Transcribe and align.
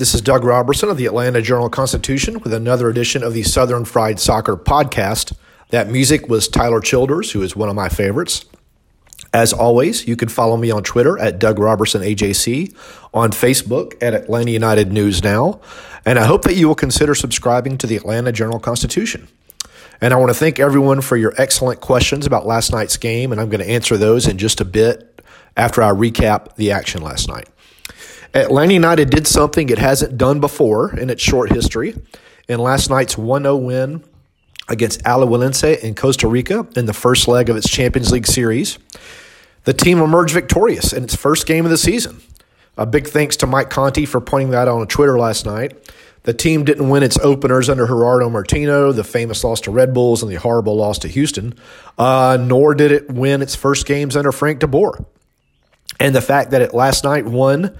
This 0.00 0.14
is 0.14 0.22
Doug 0.22 0.44
Roberson 0.44 0.88
of 0.88 0.96
the 0.96 1.04
Atlanta 1.04 1.42
Journal 1.42 1.68
Constitution 1.68 2.40
with 2.40 2.54
another 2.54 2.88
edition 2.88 3.22
of 3.22 3.34
the 3.34 3.42
Southern 3.42 3.84
Fried 3.84 4.18
Soccer 4.18 4.56
podcast. 4.56 5.34
That 5.68 5.90
music 5.90 6.26
was 6.26 6.48
Tyler 6.48 6.80
Childers, 6.80 7.32
who 7.32 7.42
is 7.42 7.54
one 7.54 7.68
of 7.68 7.74
my 7.74 7.90
favorites. 7.90 8.46
As 9.34 9.52
always, 9.52 10.08
you 10.08 10.16
can 10.16 10.30
follow 10.30 10.56
me 10.56 10.70
on 10.70 10.84
Twitter 10.84 11.18
at 11.18 11.38
Doug 11.38 11.58
Roberson 11.58 12.00
AJC, 12.00 12.74
on 13.12 13.30
Facebook 13.30 13.92
at 14.02 14.14
Atlanta 14.14 14.50
United 14.52 14.90
News 14.90 15.22
Now, 15.22 15.60
and 16.06 16.18
I 16.18 16.24
hope 16.24 16.44
that 16.44 16.56
you 16.56 16.66
will 16.66 16.74
consider 16.74 17.14
subscribing 17.14 17.76
to 17.76 17.86
the 17.86 17.96
Atlanta 17.96 18.32
Journal 18.32 18.58
Constitution. 18.58 19.28
And 20.00 20.14
I 20.14 20.16
want 20.16 20.30
to 20.30 20.34
thank 20.34 20.58
everyone 20.58 21.02
for 21.02 21.18
your 21.18 21.34
excellent 21.36 21.82
questions 21.82 22.24
about 22.24 22.46
last 22.46 22.72
night's 22.72 22.96
game, 22.96 23.32
and 23.32 23.38
I'm 23.38 23.50
going 23.50 23.62
to 23.62 23.70
answer 23.70 23.98
those 23.98 24.26
in 24.26 24.38
just 24.38 24.62
a 24.62 24.64
bit 24.64 25.22
after 25.58 25.82
I 25.82 25.90
recap 25.90 26.54
the 26.54 26.70
action 26.70 27.02
last 27.02 27.28
night. 27.28 27.49
Atlanta 28.34 28.72
United 28.72 29.10
did 29.10 29.26
something 29.26 29.68
it 29.68 29.78
hasn't 29.78 30.16
done 30.16 30.40
before 30.40 30.96
in 30.96 31.10
its 31.10 31.22
short 31.22 31.52
history. 31.52 31.94
In 32.48 32.60
last 32.60 32.90
night's 32.90 33.18
1 33.18 33.42
0 33.42 33.56
win 33.56 34.04
against 34.68 35.02
Alajuelense 35.02 35.80
in 35.80 35.94
Costa 35.94 36.28
Rica 36.28 36.66
in 36.76 36.86
the 36.86 36.92
first 36.92 37.26
leg 37.26 37.50
of 37.50 37.56
its 37.56 37.68
Champions 37.68 38.12
League 38.12 38.26
series, 38.26 38.78
the 39.64 39.72
team 39.72 39.98
emerged 39.98 40.32
victorious 40.32 40.92
in 40.92 41.04
its 41.04 41.16
first 41.16 41.46
game 41.46 41.64
of 41.64 41.70
the 41.70 41.76
season. 41.76 42.20
A 42.76 42.86
big 42.86 43.08
thanks 43.08 43.36
to 43.38 43.46
Mike 43.46 43.68
Conti 43.68 44.06
for 44.06 44.20
pointing 44.20 44.50
that 44.50 44.68
out 44.68 44.80
on 44.80 44.86
Twitter 44.86 45.18
last 45.18 45.44
night. 45.44 45.76
The 46.22 46.34
team 46.34 46.64
didn't 46.64 46.88
win 46.88 47.02
its 47.02 47.18
openers 47.18 47.68
under 47.68 47.86
Gerardo 47.86 48.28
Martino, 48.30 48.92
the 48.92 49.04
famous 49.04 49.42
loss 49.42 49.60
to 49.62 49.70
Red 49.70 49.92
Bulls 49.92 50.22
and 50.22 50.30
the 50.30 50.36
horrible 50.36 50.76
loss 50.76 50.98
to 50.98 51.08
Houston, 51.08 51.54
uh, 51.98 52.38
nor 52.40 52.74
did 52.74 52.92
it 52.92 53.10
win 53.10 53.42
its 53.42 53.54
first 53.54 53.86
games 53.86 54.16
under 54.16 54.30
Frank 54.30 54.60
DeBoer. 54.60 55.04
And 55.98 56.14
the 56.14 56.20
fact 56.20 56.50
that 56.50 56.62
it 56.62 56.74
last 56.74 57.04
night 57.04 57.24
won 57.24 57.76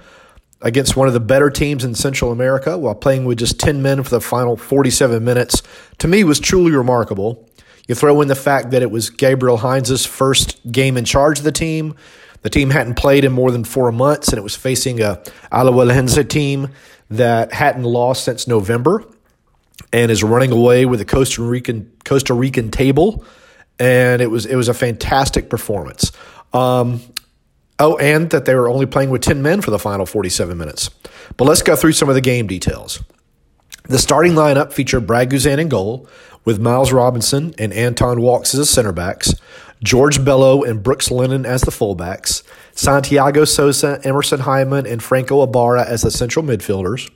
against 0.61 0.95
one 0.95 1.07
of 1.07 1.13
the 1.13 1.19
better 1.19 1.49
teams 1.49 1.83
in 1.83 1.95
Central 1.95 2.31
America 2.31 2.77
while 2.77 2.95
playing 2.95 3.25
with 3.25 3.39
just 3.39 3.59
10 3.59 3.81
men 3.81 4.03
for 4.03 4.09
the 4.09 4.21
final 4.21 4.55
47 4.55 5.23
minutes, 5.23 5.63
to 5.97 6.07
me 6.07 6.23
was 6.23 6.39
truly 6.39 6.71
remarkable. 6.71 7.47
You 7.87 7.95
throw 7.95 8.21
in 8.21 8.27
the 8.27 8.35
fact 8.35 8.71
that 8.71 8.81
it 8.81 8.91
was 8.91 9.09
Gabriel 9.09 9.57
Heinze's 9.57 10.05
first 10.05 10.59
game 10.71 10.97
in 10.97 11.05
charge 11.05 11.39
of 11.39 11.45
the 11.45 11.51
team. 11.51 11.95
The 12.41 12.49
team 12.49 12.69
hadn't 12.69 12.95
played 12.95 13.25
in 13.25 13.31
more 13.31 13.51
than 13.51 13.63
four 13.63 13.91
months, 13.91 14.29
and 14.29 14.37
it 14.37 14.41
was 14.41 14.55
facing 14.55 15.01
a 15.01 15.21
Alajuelense 15.51 16.27
team 16.29 16.69
that 17.09 17.53
hadn't 17.53 17.83
lost 17.83 18.23
since 18.23 18.47
November 18.47 19.03
and 19.91 20.09
is 20.09 20.23
running 20.23 20.51
away 20.51 20.85
with 20.85 20.99
the 20.99 21.05
Costa 21.05 21.41
Rican 21.41 21.91
Costa 22.05 22.33
Rican 22.33 22.71
table. 22.71 23.25
And 23.79 24.21
it 24.21 24.27
was 24.27 24.45
it 24.45 24.55
was 24.55 24.67
a 24.67 24.73
fantastic 24.73 25.49
performance. 25.49 26.11
Um, 26.53 27.01
Oh, 27.81 27.97
and 27.97 28.29
that 28.29 28.45
they 28.45 28.53
were 28.53 28.69
only 28.69 28.85
playing 28.85 29.09
with 29.09 29.23
10 29.23 29.41
men 29.41 29.59
for 29.59 29.71
the 29.71 29.79
final 29.79 30.05
47 30.05 30.55
minutes. 30.55 30.91
But 31.35 31.45
let's 31.45 31.63
go 31.63 31.75
through 31.75 31.93
some 31.93 32.09
of 32.09 32.15
the 32.15 32.21
game 32.21 32.45
details. 32.45 33.03
The 33.85 33.97
starting 33.97 34.33
lineup 34.33 34.71
featured 34.71 35.07
Brad 35.07 35.31
Guzan 35.31 35.57
in 35.57 35.67
goal, 35.67 36.07
with 36.45 36.59
Miles 36.59 36.91
Robinson 36.91 37.55
and 37.57 37.73
Anton 37.73 38.21
Walkes 38.21 38.53
as 38.53 38.69
center 38.69 38.91
backs, 38.91 39.33
George 39.83 40.23
Bello 40.23 40.61
and 40.63 40.83
Brooks 40.83 41.09
Lennon 41.09 41.43
as 41.43 41.61
the 41.61 41.71
fullbacks, 41.71 42.43
Santiago 42.73 43.45
Sosa, 43.45 43.99
Emerson 44.03 44.41
Hyndman, 44.41 44.89
and 44.89 45.01
Franco 45.01 45.41
Ibarra 45.41 45.83
as 45.83 46.03
the 46.03 46.11
central 46.11 46.45
midfielders, 46.45 47.09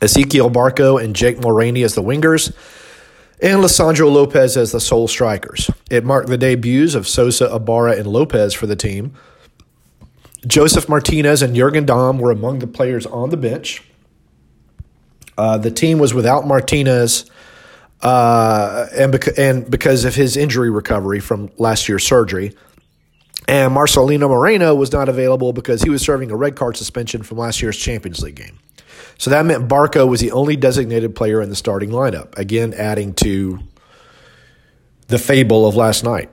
Ezequiel 0.00 0.52
Barco 0.52 1.00
and 1.00 1.14
Jake 1.14 1.38
Mulraney 1.38 1.84
as 1.84 1.94
the 1.94 2.02
wingers, 2.02 2.52
and 3.40 3.62
Lisandro 3.62 4.12
Lopez 4.12 4.56
as 4.56 4.72
the 4.72 4.80
sole 4.80 5.06
strikers. 5.06 5.70
It 5.88 6.04
marked 6.04 6.28
the 6.28 6.38
debuts 6.38 6.96
of 6.96 7.06
Sosa, 7.06 7.54
Ibarra, 7.54 7.96
and 7.96 8.08
Lopez 8.08 8.54
for 8.54 8.66
the 8.66 8.76
team, 8.76 9.14
Josef 10.46 10.88
Martinez 10.88 11.42
and 11.42 11.54
Jurgen 11.54 11.86
Damm 11.86 12.18
were 12.18 12.30
among 12.30 12.58
the 12.58 12.66
players 12.66 13.06
on 13.06 13.30
the 13.30 13.36
bench. 13.36 13.82
Uh, 15.38 15.56
the 15.58 15.70
team 15.70 15.98
was 15.98 16.12
without 16.12 16.46
Martinez, 16.46 17.30
uh, 18.02 18.86
and, 18.94 19.14
beca- 19.14 19.38
and 19.38 19.70
because 19.70 20.04
of 20.04 20.14
his 20.14 20.36
injury 20.36 20.70
recovery 20.70 21.20
from 21.20 21.50
last 21.58 21.88
year's 21.88 22.04
surgery. 22.04 22.54
And 23.48 23.74
Marcelino 23.74 24.28
Moreno 24.28 24.74
was 24.74 24.92
not 24.92 25.08
available 25.08 25.52
because 25.52 25.82
he 25.82 25.90
was 25.90 26.02
serving 26.02 26.30
a 26.30 26.36
red 26.36 26.54
card 26.54 26.76
suspension 26.76 27.22
from 27.22 27.38
last 27.38 27.62
year's 27.62 27.76
Champions 27.76 28.22
League 28.22 28.36
game. 28.36 28.58
So 29.18 29.30
that 29.30 29.44
meant 29.46 29.68
Barco 29.68 30.08
was 30.08 30.20
the 30.20 30.32
only 30.32 30.56
designated 30.56 31.14
player 31.14 31.40
in 31.40 31.48
the 31.48 31.56
starting 31.56 31.90
lineup, 31.90 32.36
again, 32.36 32.74
adding 32.74 33.14
to 33.14 33.60
the 35.08 35.18
fable 35.18 35.66
of 35.66 35.76
last 35.76 36.02
night. 36.04 36.30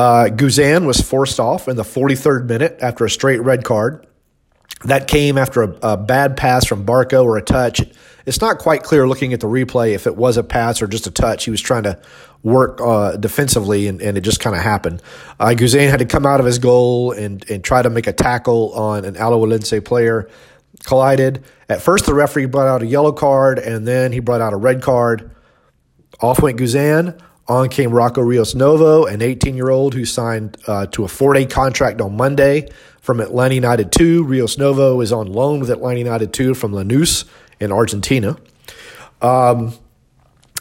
Uh, 0.00 0.30
Guzan 0.30 0.86
was 0.86 0.98
forced 1.02 1.38
off 1.38 1.68
in 1.68 1.76
the 1.76 1.82
43rd 1.82 2.48
minute 2.48 2.78
after 2.80 3.04
a 3.04 3.10
straight 3.10 3.42
red 3.42 3.64
card. 3.64 4.06
That 4.84 5.08
came 5.08 5.36
after 5.36 5.62
a, 5.62 5.78
a, 5.82 5.96
bad 5.98 6.38
pass 6.38 6.64
from 6.64 6.86
Barco 6.86 7.22
or 7.22 7.36
a 7.36 7.42
touch. 7.42 7.82
It's 8.24 8.40
not 8.40 8.56
quite 8.56 8.82
clear 8.82 9.06
looking 9.06 9.34
at 9.34 9.40
the 9.40 9.46
replay 9.46 9.94
if 9.94 10.06
it 10.06 10.16
was 10.16 10.38
a 10.38 10.42
pass 10.42 10.80
or 10.80 10.86
just 10.86 11.06
a 11.06 11.10
touch. 11.10 11.44
He 11.44 11.50
was 11.50 11.60
trying 11.60 11.82
to 11.82 12.00
work 12.42 12.80
uh, 12.80 13.18
defensively, 13.18 13.88
and, 13.88 14.00
and, 14.00 14.16
it 14.16 14.22
just 14.22 14.40
kind 14.40 14.56
of 14.56 14.62
happened. 14.62 15.02
Uh, 15.38 15.48
Guzan 15.48 15.90
had 15.90 15.98
to 15.98 16.06
come 16.06 16.24
out 16.24 16.40
of 16.40 16.46
his 16.46 16.58
goal 16.58 17.12
and, 17.12 17.44
and 17.50 17.62
try 17.62 17.82
to 17.82 17.90
make 17.90 18.06
a 18.06 18.14
tackle 18.14 18.72
on 18.72 19.04
an 19.04 19.16
Alajuelense 19.16 19.84
player. 19.84 20.30
Collided. 20.84 21.44
At 21.68 21.82
first, 21.82 22.06
the 22.06 22.14
referee 22.14 22.46
brought 22.46 22.68
out 22.68 22.80
a 22.80 22.86
yellow 22.86 23.12
card, 23.12 23.58
and 23.58 23.86
then 23.86 24.12
he 24.12 24.20
brought 24.20 24.40
out 24.40 24.54
a 24.54 24.56
red 24.56 24.80
card. 24.80 25.30
Off 26.22 26.40
went 26.40 26.58
Guzan. 26.58 27.20
On 27.50 27.68
came 27.68 27.90
Rocco 27.90 28.20
Rios 28.20 28.54
Novo, 28.54 29.06
an 29.06 29.22
18 29.22 29.56
year 29.56 29.70
old 29.70 29.92
who 29.94 30.04
signed 30.04 30.56
uh, 30.68 30.86
to 30.86 31.02
a 31.02 31.08
four 31.08 31.32
day 31.34 31.46
contract 31.46 32.00
on 32.00 32.16
Monday 32.16 32.68
from 33.00 33.18
Atlanta 33.18 33.56
United 33.56 33.90
2. 33.90 34.22
Rios 34.22 34.56
Novo 34.56 35.00
is 35.00 35.10
on 35.12 35.26
loan 35.26 35.58
with 35.58 35.68
Atlanta 35.68 35.98
United 35.98 36.32
2 36.32 36.54
from 36.54 36.70
Lanús 36.70 37.24
in 37.58 37.72
Argentina. 37.72 38.36
Um, 39.20 39.74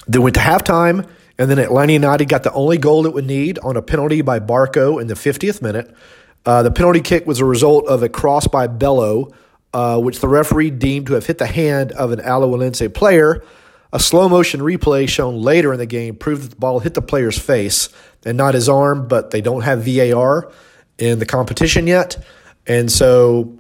they 0.07 0.17
went 0.17 0.33
to 0.33 0.41
halftime, 0.41 1.07
and 1.37 1.47
then 1.47 1.59
Atlanta 1.59 1.93
United 1.93 2.27
got 2.27 2.41
the 2.41 2.51
only 2.53 2.79
goal 2.79 3.05
it 3.05 3.13
would 3.13 3.27
need 3.27 3.59
on 3.59 3.77
a 3.77 3.83
penalty 3.83 4.23
by 4.23 4.39
Barco 4.39 4.99
in 4.99 5.05
the 5.05 5.13
50th 5.13 5.61
minute. 5.61 5.95
Uh, 6.43 6.63
the 6.63 6.71
penalty 6.71 7.01
kick 7.01 7.27
was 7.27 7.39
a 7.39 7.45
result 7.45 7.87
of 7.87 8.01
a 8.01 8.09
cross 8.09 8.47
by 8.47 8.65
Bello, 8.65 9.31
uh, 9.75 9.99
which 9.99 10.21
the 10.21 10.27
referee 10.27 10.71
deemed 10.71 11.05
to 11.05 11.13
have 11.13 11.27
hit 11.27 11.37
the 11.37 11.45
hand 11.45 11.91
of 11.91 12.11
an 12.11 12.19
Alajuelense 12.19 12.91
player. 12.95 13.43
A 13.91 13.99
slow 13.99 14.29
motion 14.29 14.59
replay 14.59 15.09
shown 15.09 15.41
later 15.41 15.73
in 15.73 15.79
the 15.79 15.85
game 15.85 16.15
proved 16.15 16.43
that 16.43 16.49
the 16.51 16.55
ball 16.55 16.79
hit 16.79 16.93
the 16.93 17.01
player's 17.01 17.39
face 17.39 17.89
and 18.25 18.37
not 18.37 18.53
his 18.53 18.69
arm, 18.69 19.07
but 19.07 19.31
they 19.31 19.41
don't 19.41 19.61
have 19.61 19.85
VAR 19.85 20.51
in 20.99 21.19
the 21.19 21.25
competition 21.25 21.87
yet. 21.87 22.23
And 22.67 22.91
so 22.91 23.57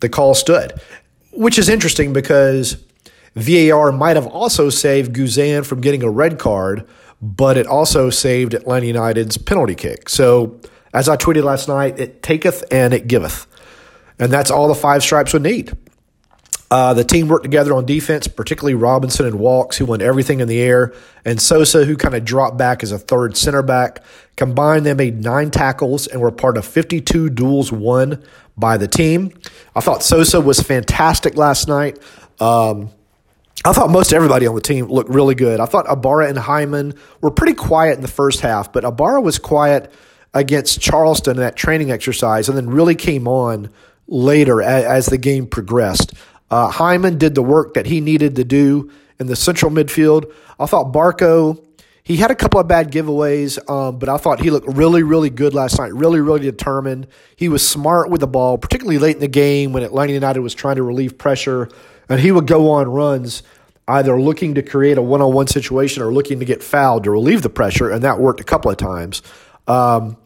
the 0.00 0.08
call 0.08 0.34
stood, 0.34 0.74
which 1.32 1.58
is 1.58 1.68
interesting 1.68 2.12
because 2.12 2.76
VAR 3.34 3.92
might 3.92 4.16
have 4.16 4.26
also 4.26 4.68
saved 4.68 5.14
Guzan 5.14 5.64
from 5.64 5.80
getting 5.80 6.02
a 6.02 6.10
red 6.10 6.38
card, 6.38 6.86
but 7.22 7.56
it 7.56 7.66
also 7.66 8.10
saved 8.10 8.54
Atlanta 8.54 8.86
United's 8.86 9.38
penalty 9.38 9.74
kick. 9.74 10.08
So, 10.08 10.60
as 10.92 11.08
I 11.08 11.16
tweeted 11.16 11.44
last 11.44 11.68
night, 11.68 12.00
it 12.00 12.22
taketh 12.22 12.64
and 12.72 12.92
it 12.92 13.06
giveth. 13.06 13.46
And 14.18 14.32
that's 14.32 14.50
all 14.50 14.66
the 14.66 14.74
five 14.74 15.02
stripes 15.02 15.32
would 15.32 15.42
need. 15.42 15.72
Uh, 16.70 16.94
the 16.94 17.02
team 17.02 17.26
worked 17.26 17.42
together 17.42 17.74
on 17.74 17.84
defense, 17.84 18.28
particularly 18.28 18.74
Robinson 18.74 19.26
and 19.26 19.40
Walkes, 19.40 19.76
who 19.76 19.86
won 19.86 20.00
everything 20.00 20.38
in 20.38 20.46
the 20.46 20.60
air, 20.60 20.94
and 21.24 21.40
Sosa, 21.40 21.84
who 21.84 21.96
kind 21.96 22.14
of 22.14 22.24
dropped 22.24 22.56
back 22.56 22.84
as 22.84 22.92
a 22.92 22.98
third 22.98 23.36
center 23.36 23.62
back. 23.62 24.04
Combined, 24.36 24.86
they 24.86 24.94
made 24.94 25.20
nine 25.20 25.50
tackles 25.50 26.06
and 26.06 26.20
were 26.20 26.30
part 26.30 26.56
of 26.56 26.64
52 26.64 27.30
duels 27.30 27.72
won 27.72 28.22
by 28.56 28.76
the 28.76 28.86
team. 28.86 29.32
I 29.74 29.80
thought 29.80 30.04
Sosa 30.04 30.40
was 30.40 30.60
fantastic 30.60 31.36
last 31.36 31.66
night. 31.66 31.98
Um, 32.38 32.90
I 33.64 33.72
thought 33.72 33.90
most 33.90 34.12
everybody 34.12 34.46
on 34.46 34.54
the 34.54 34.60
team 34.60 34.86
looked 34.86 35.10
really 35.10 35.34
good. 35.34 35.58
I 35.58 35.66
thought 35.66 35.90
Ibarra 35.90 36.28
and 36.28 36.38
Hyndman 36.38 36.96
were 37.20 37.32
pretty 37.32 37.54
quiet 37.54 37.96
in 37.96 38.00
the 38.00 38.08
first 38.08 38.40
half, 38.40 38.72
but 38.72 38.84
Ibarra 38.84 39.20
was 39.20 39.38
quiet 39.38 39.92
against 40.32 40.80
Charleston 40.80 41.36
in 41.36 41.42
that 41.42 41.56
training 41.56 41.90
exercise 41.90 42.48
and 42.48 42.56
then 42.56 42.70
really 42.70 42.94
came 42.94 43.26
on 43.26 43.70
later 44.06 44.62
as 44.62 45.06
the 45.06 45.18
game 45.18 45.46
progressed. 45.46 46.14
Uh, 46.50 46.70
Hyndman 46.70 47.18
did 47.18 47.34
the 47.34 47.42
work 47.42 47.74
that 47.74 47.86
he 47.86 48.00
needed 48.00 48.36
to 48.36 48.44
do 48.44 48.90
in 49.18 49.26
the 49.26 49.36
central 49.36 49.70
midfield. 49.70 50.32
I 50.58 50.66
thought 50.66 50.92
Barco, 50.92 51.64
he 52.02 52.16
had 52.16 52.30
a 52.30 52.34
couple 52.34 52.58
of 52.58 52.66
bad 52.66 52.90
giveaways, 52.90 53.58
um, 53.70 53.98
but 53.98 54.08
I 54.08 54.16
thought 54.16 54.40
he 54.40 54.50
looked 54.50 54.68
really, 54.68 55.02
really 55.02 55.30
good 55.30 55.54
last 55.54 55.78
night, 55.78 55.94
really, 55.94 56.20
really 56.20 56.40
determined. 56.40 57.06
He 57.36 57.48
was 57.48 57.66
smart 57.66 58.10
with 58.10 58.20
the 58.20 58.26
ball, 58.26 58.58
particularly 58.58 58.98
late 58.98 59.14
in 59.14 59.20
the 59.20 59.28
game 59.28 59.72
when 59.72 59.82
Atlanta 59.82 60.12
United 60.12 60.40
was 60.40 60.54
trying 60.54 60.76
to 60.76 60.82
relieve 60.82 61.18
pressure, 61.18 61.68
and 62.08 62.18
he 62.18 62.32
would 62.32 62.46
go 62.46 62.70
on 62.70 62.88
runs 62.88 63.42
either 63.88 64.20
looking 64.20 64.54
to 64.54 64.62
create 64.62 64.98
a 64.98 65.02
one 65.02 65.20
on 65.20 65.32
one 65.34 65.46
situation 65.46 66.02
or 66.02 66.12
looking 66.12 66.38
to 66.38 66.44
get 66.44 66.62
fouled 66.62 67.04
to 67.04 67.10
relieve 67.10 67.42
the 67.42 67.50
pressure, 67.50 67.90
and 67.90 68.02
that 68.02 68.18
worked 68.18 68.40
a 68.40 68.44
couple 68.44 68.70
of 68.70 68.76
times. 68.76 69.22
Um, 69.66 70.16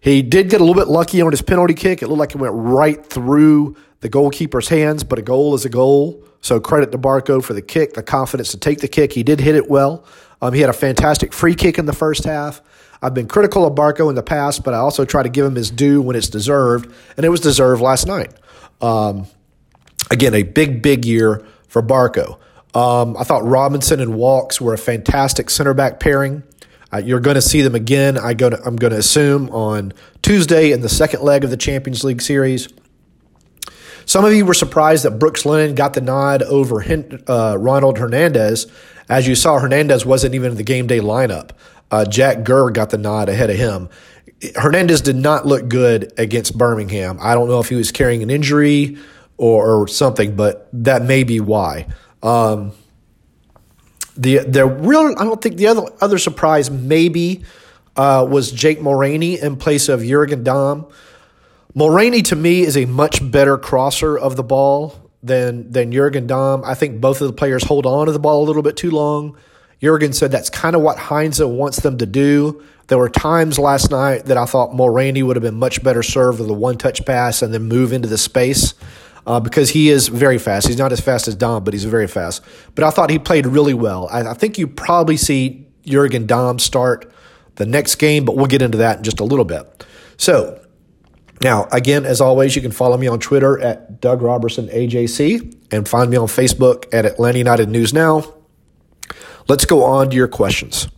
he 0.00 0.22
did 0.22 0.50
get 0.50 0.60
a 0.60 0.64
little 0.64 0.80
bit 0.80 0.88
lucky 0.88 1.22
on 1.22 1.30
his 1.30 1.42
penalty 1.42 1.74
kick. 1.74 2.02
It 2.02 2.08
looked 2.08 2.18
like 2.18 2.34
it 2.34 2.38
went 2.38 2.54
right 2.54 3.04
through 3.04 3.76
the 4.02 4.08
goalkeeper's 4.08 4.68
hands, 4.68 5.04
but 5.04 5.18
a 5.18 5.22
goal 5.22 5.54
is 5.54 5.64
a 5.64 5.68
goal. 5.68 6.22
So 6.40 6.60
credit 6.60 6.92
to 6.92 6.98
Barco 6.98 7.42
for 7.42 7.54
the 7.54 7.62
kick, 7.62 7.94
the 7.94 8.02
confidence 8.02 8.50
to 8.50 8.58
take 8.58 8.80
the 8.80 8.88
kick. 8.88 9.12
He 9.12 9.22
did 9.22 9.40
hit 9.40 9.54
it 9.54 9.70
well. 9.70 10.04
Um, 10.42 10.52
he 10.52 10.60
had 10.60 10.68
a 10.68 10.74
fantastic 10.74 11.32
free 11.32 11.54
kick 11.54 11.78
in 11.78 11.86
the 11.86 11.92
first 11.92 12.24
half. 12.24 12.60
I've 13.00 13.14
been 13.14 13.28
critical 13.28 13.64
of 13.64 13.74
Barco 13.74 14.08
in 14.08 14.16
the 14.16 14.22
past, 14.22 14.64
but 14.64 14.74
I 14.74 14.78
also 14.78 15.04
try 15.04 15.22
to 15.22 15.28
give 15.28 15.46
him 15.46 15.54
his 15.54 15.70
due 15.70 16.02
when 16.02 16.16
it's 16.16 16.28
deserved, 16.28 16.92
and 17.16 17.24
it 17.24 17.28
was 17.28 17.40
deserved 17.40 17.80
last 17.80 18.06
night. 18.06 18.32
Um, 18.80 19.26
again, 20.10 20.34
a 20.34 20.42
big, 20.42 20.82
big 20.82 21.04
year 21.04 21.46
for 21.68 21.80
Barco. 21.80 22.38
Um, 22.74 23.16
I 23.16 23.22
thought 23.22 23.44
Robinson 23.44 24.00
and 24.00 24.14
Walkes 24.14 24.60
were 24.60 24.74
a 24.74 24.78
fantastic 24.78 25.48
center 25.48 25.74
back 25.74 26.00
pairing. 26.00 26.42
Uh, 26.92 26.98
you're 26.98 27.20
going 27.20 27.36
to 27.36 27.42
see 27.42 27.62
them 27.62 27.74
again. 27.74 28.18
I 28.18 28.34
to, 28.34 28.60
I'm 28.64 28.76
going 28.76 28.92
to 28.92 28.98
assume 28.98 29.48
on 29.50 29.92
Tuesday 30.22 30.72
in 30.72 30.80
the 30.80 30.88
second 30.88 31.22
leg 31.22 31.44
of 31.44 31.50
the 31.50 31.56
Champions 31.56 32.02
League 32.02 32.20
series. 32.20 32.68
Some 34.06 34.24
of 34.24 34.32
you 34.32 34.44
were 34.44 34.54
surprised 34.54 35.04
that 35.04 35.18
Brooks 35.18 35.44
Lennon 35.44 35.74
got 35.74 35.94
the 35.94 36.00
nod 36.00 36.42
over 36.42 36.84
uh, 37.28 37.56
Ronald 37.58 37.98
Hernandez. 37.98 38.66
As 39.08 39.26
you 39.26 39.34
saw, 39.34 39.58
Hernandez 39.58 40.06
wasn't 40.06 40.34
even 40.34 40.52
in 40.52 40.56
the 40.56 40.62
game 40.62 40.86
day 40.86 41.00
lineup. 41.00 41.50
Uh, 41.90 42.04
Jack 42.04 42.44
Gurr 42.44 42.70
got 42.70 42.90
the 42.90 42.98
nod 42.98 43.28
ahead 43.28 43.50
of 43.50 43.56
him. 43.56 43.88
Hernandez 44.56 45.00
did 45.00 45.16
not 45.16 45.46
look 45.46 45.68
good 45.68 46.12
against 46.18 46.56
Birmingham. 46.56 47.18
I 47.20 47.34
don't 47.34 47.48
know 47.48 47.60
if 47.60 47.68
he 47.68 47.74
was 47.74 47.92
carrying 47.92 48.22
an 48.22 48.30
injury 48.30 48.96
or, 49.36 49.82
or 49.82 49.88
something, 49.88 50.34
but 50.34 50.68
that 50.72 51.02
may 51.02 51.24
be 51.24 51.40
why. 51.40 51.86
Um, 52.22 52.72
the 54.16 54.38
the 54.38 54.66
real 54.66 55.14
I 55.18 55.24
don't 55.24 55.40
think 55.40 55.56
the 55.56 55.68
other 55.68 55.82
other 56.00 56.18
surprise 56.18 56.70
maybe 56.70 57.44
uh, 57.96 58.26
was 58.28 58.52
Jake 58.52 58.80
Mulraney 58.80 59.42
in 59.42 59.56
place 59.56 59.88
of 59.88 60.02
Jurgen 60.02 60.44
Damm. 60.44 60.86
Mulraney 61.74 62.22
to 62.24 62.36
me 62.36 62.62
is 62.62 62.76
a 62.76 62.84
much 62.84 63.30
better 63.30 63.56
crosser 63.56 64.18
of 64.18 64.36
the 64.36 64.42
ball 64.42 65.10
than 65.22 65.70
than 65.70 65.90
Jurgen 65.92 66.26
Damm. 66.26 66.62
I 66.64 66.74
think 66.74 67.00
both 67.00 67.20
of 67.20 67.28
the 67.28 67.32
players 67.32 67.64
hold 67.64 67.86
on 67.86 68.06
to 68.06 68.12
the 68.12 68.18
ball 68.18 68.42
a 68.42 68.46
little 68.46 68.62
bit 68.62 68.76
too 68.76 68.90
long. 68.90 69.36
Jurgen 69.80 70.12
said 70.12 70.30
that's 70.30 70.50
kind 70.50 70.76
of 70.76 70.82
what 70.82 70.98
Heinze 70.98 71.42
wants 71.42 71.80
them 71.80 71.98
to 71.98 72.06
do. 72.06 72.62
There 72.88 72.98
were 72.98 73.08
times 73.08 73.58
last 73.58 73.90
night 73.90 74.26
that 74.26 74.36
I 74.36 74.44
thought 74.44 74.70
Mulraney 74.70 75.24
would 75.24 75.34
have 75.36 75.42
been 75.42 75.58
much 75.58 75.82
better 75.82 76.02
served 76.02 76.40
with 76.40 76.50
a 76.50 76.52
one 76.52 76.76
touch 76.76 77.04
pass 77.06 77.42
and 77.42 77.54
then 77.54 77.62
move 77.62 77.92
into 77.92 78.06
the 78.06 78.18
space 78.18 78.74
uh, 79.26 79.40
because 79.40 79.70
he 79.70 79.88
is 79.88 80.08
very 80.08 80.38
fast. 80.38 80.68
He's 80.68 80.78
not 80.78 80.92
as 80.92 81.00
fast 81.00 81.26
as 81.26 81.34
Damm, 81.34 81.64
but 81.64 81.74
he's 81.74 81.84
very 81.84 82.06
fast. 82.06 82.42
But 82.74 82.84
I 82.84 82.90
thought 82.90 83.10
he 83.10 83.18
played 83.18 83.46
really 83.46 83.74
well. 83.74 84.08
I, 84.12 84.30
I 84.30 84.34
think 84.34 84.58
you 84.58 84.66
probably 84.68 85.16
see 85.16 85.66
Jurgen 85.86 86.26
Damm 86.26 86.58
start 86.58 87.10
the 87.56 87.66
next 87.66 87.96
game, 87.96 88.24
but 88.24 88.36
we'll 88.36 88.46
get 88.46 88.62
into 88.62 88.78
that 88.78 88.98
in 88.98 89.04
just 89.04 89.20
a 89.20 89.24
little 89.24 89.44
bit. 89.44 89.86
So, 90.16 90.61
now, 91.42 91.68
again, 91.72 92.04
as 92.04 92.20
always, 92.20 92.54
you 92.54 92.62
can 92.62 92.72
follow 92.72 92.96
me 92.96 93.06
on 93.06 93.18
Twitter 93.18 93.58
at 93.58 94.00
Doug 94.00 94.22
Roberson 94.22 94.68
AJC 94.68 95.56
and 95.72 95.88
find 95.88 96.10
me 96.10 96.16
on 96.16 96.28
Facebook 96.28 96.86
at 96.92 97.04
Atlanta 97.04 97.38
United 97.38 97.68
News 97.68 97.92
Now. 97.92 98.24
Let's 99.48 99.64
go 99.64 99.84
on 99.84 100.10
to 100.10 100.16
your 100.16 100.28
questions. 100.28 100.88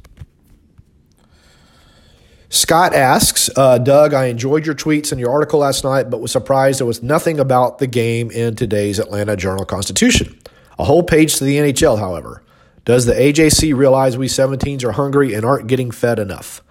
Scott 2.50 2.94
asks, 2.94 3.50
uh, 3.56 3.79
Doug, 3.79 4.14
I 4.14 4.26
enjoyed 4.26 4.64
your 4.64 4.76
tweets 4.76 5.11
and 5.11 5.20
your 5.20 5.32
article 5.32 5.58
last 5.61 5.82
night, 5.82 6.08
but 6.08 6.20
was 6.20 6.31
surprised 6.31 6.79
there 6.79 6.87
was 6.87 7.02
nothing 7.02 7.41
about 7.41 7.79
the 7.79 7.88
game 7.88 8.31
in 8.31 8.55
today's 8.55 9.00
Atlanta 9.00 9.37
Journal 9.37 9.64
Constitution. 9.64 10.38
A 10.79 10.85
whole 10.85 11.02
page 11.02 11.37
to 11.37 11.44
the 11.44 11.56
NHL, 11.56 11.99
however. 11.99 12.44
Does 12.85 13.06
the 13.06 13.14
AJC 13.14 13.75
realize 13.75 14.17
we 14.17 14.29
17s 14.29 14.85
are 14.85 14.93
hungry 14.93 15.35
and 15.35 15.44
aren't 15.44 15.67
getting 15.67 15.91
fed 15.91 16.19
enough? 16.19 16.62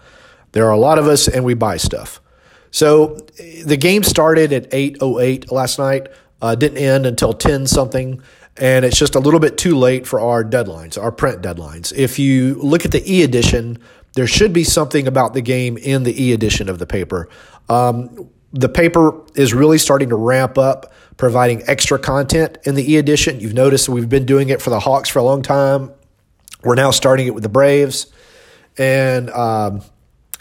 There 0.54 0.66
are 0.68 0.72
a 0.72 0.78
lot 0.78 1.00
of 1.00 1.08
us 1.08 1.28
and 1.28 1.44
we 1.44 1.54
buy 1.54 1.78
stuff. 1.78 2.22
So 2.74 3.18
the 3.38 3.78
game 3.78 4.02
started 4.02 4.52
at 4.52 4.72
8.08 4.72 5.52
last 5.52 5.78
night, 5.78 6.08
uh, 6.42 6.56
didn't 6.56 6.80
end 6.80 7.06
until 7.06 7.32
10 7.32 7.68
something, 7.68 8.20
and 8.58 8.84
it's 8.84 8.98
just 8.98 9.14
a 9.14 9.20
little 9.20 9.40
bit 9.40 9.60
too 9.60 9.76
late 9.78 10.08
for 10.08 10.20
our 10.20 10.44
deadlines, 10.44 11.02
our 11.02 11.12
print 11.12 11.44
deadlines. 11.44 11.94
If 11.96 12.18
you 12.18 12.56
look 12.56 12.84
at 12.84 12.92
the 12.92 13.04
e 13.06 13.22
edition, 13.22 13.78
there 14.14 14.26
should 14.26 14.54
be 14.54 14.64
something 14.64 15.08
about 15.08 15.36
the 15.36 15.42
game 15.42 15.78
in 15.78 16.02
the 16.02 16.20
e 16.20 16.34
edition 16.34 16.68
of 16.68 16.80
the 16.80 16.88
paper. 16.88 17.30
Um, 17.70 18.28
the 18.52 18.70
paper 18.70 19.22
is 19.36 19.54
really 19.54 19.78
starting 19.78 20.10
to 20.10 20.16
ramp 20.16 20.58
up, 20.58 20.92
providing 21.18 21.62
extra 21.68 22.00
content 22.00 22.58
in 22.64 22.74
the 22.74 22.92
e 22.92 22.98
edition. 22.98 23.40
You've 23.40 23.54
noticed 23.54 23.88
we've 23.88 24.10
been 24.10 24.26
doing 24.26 24.50
it 24.50 24.64
for 24.64 24.72
the 24.72 24.80
Hawks 24.80 25.10
for 25.10 25.20
a 25.20 25.24
long 25.24 25.44
time. 25.44 25.92
We're 26.64 26.74
now 26.74 26.90
starting 26.90 27.28
it 27.28 27.36
with 27.36 27.44
the 27.44 27.50
Braves, 27.50 28.12
and 28.80 29.30
um, 29.30 29.84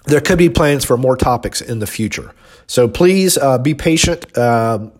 there 0.04 0.20
could 0.20 0.38
be 0.38 0.48
plans 0.48 0.84
for 0.84 0.96
more 0.96 1.16
topics 1.16 1.60
in 1.60 1.78
the 1.78 1.86
future. 1.86 2.34
So 2.66 2.88
please 2.88 3.38
uh, 3.38 3.58
be 3.58 3.74
patient 3.74 4.36
um, 4.36 4.92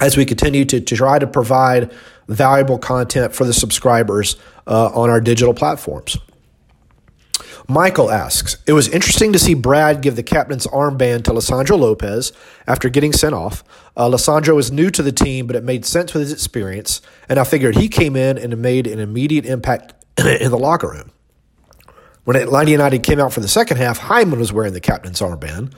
as 0.00 0.16
we 0.16 0.24
continue 0.24 0.64
to, 0.66 0.80
to 0.80 0.96
try 0.96 1.18
to 1.18 1.26
provide 1.26 1.92
valuable 2.28 2.78
content 2.78 3.34
for 3.34 3.44
the 3.44 3.52
subscribers 3.52 4.36
uh, 4.66 4.90
on 4.94 5.10
our 5.10 5.20
digital 5.20 5.54
platforms. 5.54 6.16
Michael 7.68 8.10
asks, 8.10 8.56
It 8.66 8.72
was 8.72 8.88
interesting 8.88 9.32
to 9.32 9.38
see 9.38 9.54
Brad 9.54 10.00
give 10.00 10.16
the 10.16 10.22
captain's 10.22 10.66
armband 10.66 11.24
to 11.24 11.30
Lisandro 11.30 11.78
Lopez 11.78 12.32
after 12.66 12.88
getting 12.88 13.12
sent 13.12 13.34
off. 13.34 13.62
Uh, 13.96 14.08
Lisandro 14.08 14.58
is 14.58 14.72
new 14.72 14.90
to 14.90 15.02
the 15.02 15.12
team, 15.12 15.46
but 15.46 15.54
it 15.54 15.62
made 15.62 15.84
sense 15.84 16.12
with 16.12 16.22
his 16.22 16.32
experience, 16.32 17.00
and 17.28 17.38
I 17.38 17.44
figured 17.44 17.76
he 17.76 17.88
came 17.88 18.16
in 18.16 18.38
and 18.38 18.56
made 18.58 18.86
an 18.86 18.98
immediate 18.98 19.46
impact 19.46 19.94
in 20.18 20.50
the 20.50 20.58
locker 20.58 20.88
room. 20.88 21.12
When 22.24 22.36
Atlanta 22.36 22.70
United 22.70 23.02
came 23.02 23.18
out 23.18 23.32
for 23.32 23.40
the 23.40 23.48
second 23.48 23.78
half, 23.78 23.98
Hyndman 23.98 24.38
was 24.38 24.52
wearing 24.52 24.72
the 24.72 24.80
captain's 24.80 25.20
armband. 25.20 25.72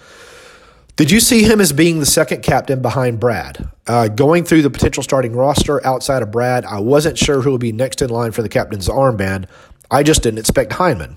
Did 0.97 1.11
you 1.11 1.21
see 1.21 1.43
him 1.43 1.61
as 1.61 1.73
being 1.73 2.01
the 2.01 2.07
second 2.07 2.43
captain 2.43 2.83
behind 2.83 3.19
Brad? 3.19 3.71
Uh, 3.87 4.09
going 4.09 4.45
through 4.45 4.63
the 4.63 4.71
potential 4.71 5.03
starting 5.03 5.35
roster 5.35 5.85
outside 5.87 6.23
of 6.23 6.31
Brad, 6.31 6.65
I 6.67 6.81
wasn't 6.81 7.17
sure 7.17 7.41
who 7.41 7.53
would 7.53 7.61
be 7.61 7.73
next 7.73 8.03
in 8.03 8.11
line 8.11 8.33
for 8.33 8.43
the 8.43 8.49
captain's 8.49 8.89
armband. 8.89 9.47
I 9.91 10.03
just 10.03 10.23
didn't 10.23 10.41
expect 10.41 10.73
Hyndman. 10.73 11.17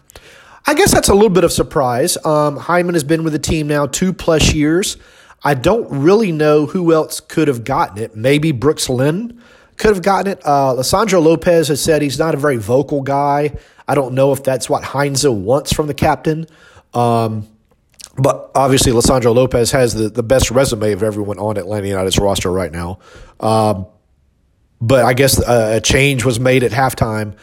I 0.65 0.73
guess 0.73 0.93
that's 0.93 1.09
a 1.09 1.13
little 1.13 1.29
bit 1.29 1.43
of 1.43 1.51
surprise. 1.51 2.17
Um, 2.25 2.57
Hyndman 2.57 2.93
has 2.93 3.03
been 3.03 3.23
with 3.23 3.33
the 3.33 3.39
team 3.39 3.67
now 3.67 3.85
two 3.85 4.13
plus 4.13 4.53
years. 4.53 4.97
I 5.43 5.53
don't 5.53 5.88
really 5.89 6.31
know 6.31 6.65
who 6.65 6.93
else 6.93 7.19
could 7.19 7.47
have 7.47 7.63
gotten 7.63 7.97
it. 7.97 8.15
Maybe 8.15 8.51
Brooks 8.51 8.89
Lennon 8.89 9.41
could 9.77 9.89
have 9.89 10.03
gotten 10.03 10.32
it. 10.32 10.41
Uh, 10.44 10.75
Lisandro 10.77 11.22
Lopez 11.22 11.67
has 11.67 11.82
said 11.82 12.01
he's 12.01 12.20
not 12.20 12.34
a 12.34 12.38
very 12.38 12.58
vocal 12.58 13.01
guy. 13.01 13.58
I 13.88 13.96
don't 13.96 14.13
know 14.13 14.32
if 14.32 14.44
that's 14.44 14.70
what 14.70 14.84
Heinze 14.84 15.27
wants 15.27 15.74
from 15.74 15.88
the 15.88 15.94
captain. 15.94 16.48
Um, 16.94 17.48
but 18.17 18.51
obviously, 18.55 18.94
Lisandro 18.94 19.36
Lopez 19.36 19.72
has 19.72 19.94
the, 19.94 20.10
the 20.10 20.24
best 20.24 20.50
resume 20.50 20.94
of 20.94 21.03
everyone 21.03 21.38
on 21.38 21.58
Atlanta 21.58 21.88
United's 21.88 22.17
roster 22.17 22.51
right 22.51 22.72
now. 22.72 23.00
Um, 23.39 23.88
but 24.79 25.05
I 25.05 25.13
guess 25.13 25.39
a, 25.39 25.77
a 25.77 25.82
change 25.82 26.24
was 26.24 26.39
made 26.39 26.63
at 26.63 26.72
halftime. 26.72 27.36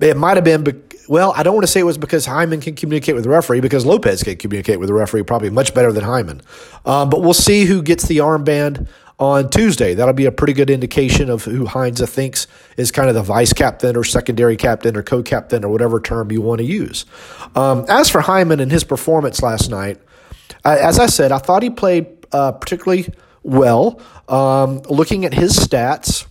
It 0.00 0.16
might 0.16 0.36
have 0.36 0.44
been 0.44 0.64
well, 1.08 1.32
I 1.36 1.42
don't 1.42 1.54
want 1.54 1.64
to 1.64 1.70
say 1.70 1.80
it 1.80 1.84
was 1.84 1.98
because 1.98 2.26
Hyndman 2.26 2.62
can 2.62 2.74
communicate 2.74 3.14
with 3.14 3.24
the 3.24 3.30
referee 3.30 3.60
because 3.60 3.84
Lopez 3.84 4.22
can 4.22 4.36
communicate 4.36 4.80
with 4.80 4.88
the 4.88 4.94
referee 4.94 5.22
probably 5.24 5.50
much 5.50 5.74
better 5.74 5.92
than 5.92 6.04
Hyndman. 6.04 6.40
Um, 6.86 7.10
but 7.10 7.20
we'll 7.20 7.34
see 7.34 7.64
who 7.64 7.82
gets 7.82 8.06
the 8.06 8.18
armband 8.18 8.88
on 9.18 9.48
Tuesday. 9.50 9.94
That'll 9.94 10.14
be 10.14 10.26
a 10.26 10.32
pretty 10.32 10.52
good 10.52 10.70
indication 10.70 11.30
of 11.30 11.44
who 11.44 11.66
Heinze 11.66 12.08
thinks 12.08 12.46
is 12.76 12.90
kind 12.90 13.08
of 13.08 13.14
the 13.14 13.22
vice 13.22 13.52
captain 13.52 13.96
or 13.96 14.04
secondary 14.04 14.56
captain 14.56 14.96
or 14.96 15.02
co 15.02 15.22
captain 15.22 15.64
or 15.64 15.70
whatever 15.70 16.00
term 16.00 16.32
you 16.32 16.40
want 16.40 16.58
to 16.58 16.64
use. 16.64 17.06
Um, 17.54 17.84
as 17.88 18.10
for 18.10 18.20
Hyndman 18.20 18.60
and 18.60 18.72
his 18.72 18.84
performance 18.84 19.42
last 19.42 19.70
night, 19.70 20.00
uh, 20.64 20.76
as 20.80 20.98
I 20.98 21.06
said, 21.06 21.32
I 21.32 21.38
thought 21.38 21.62
he 21.62 21.70
played 21.70 22.06
uh, 22.32 22.52
particularly 22.52 23.08
well. 23.42 24.00
Um, 24.28 24.78
looking 24.88 25.24
at 25.24 25.34
his 25.34 25.52
stats, 25.52 26.26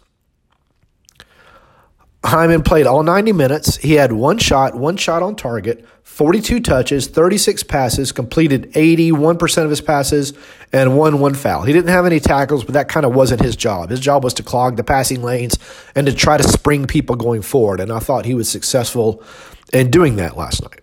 Hyndman 2.24 2.64
played 2.64 2.88
all 2.88 3.04
90 3.04 3.34
minutes. 3.34 3.76
He 3.78 3.94
had 3.94 4.14
one 4.14 4.38
shot, 4.38 4.76
one 4.76 4.96
shot 4.96 5.22
on 5.22 5.36
target, 5.36 5.86
42 6.04 6.62
touches, 6.62 7.08
36 7.08 7.64
passes, 7.64 8.14
completed 8.14 8.72
81% 8.74 9.64
of 9.64 9.70
his 9.70 9.82
passes, 9.82 10.32
and 10.72 10.98
won 10.98 11.20
one 11.20 11.34
foul. 11.34 11.64
He 11.64 11.74
didn't 11.74 11.90
have 11.90 12.06
any 12.06 12.22
tackles, 12.22 12.64
but 12.64 12.74
that 12.74 12.88
kind 12.88 13.06
of 13.06 13.14
wasn't 13.14 13.42
his 13.42 13.58
job. 13.58 13.90
His 13.90 14.00
job 14.00 14.24
was 14.24 14.34
to 14.36 14.44
clog 14.44 14.78
the 14.78 14.86
passing 14.86 15.22
lanes 15.22 15.60
and 15.96 16.08
to 16.08 16.14
try 16.14 16.38
to 16.38 16.44
spring 16.44 16.88
people 16.88 17.18
going 17.18 17.42
forward. 17.42 17.82
And 17.82 17.92
I 17.92 18.00
thought 18.00 18.26
he 18.26 18.36
was 18.36 18.50
successful 18.50 19.22
in 19.74 19.92
doing 19.92 20.16
that 20.16 20.38
last 20.38 20.64
night. 20.64 20.80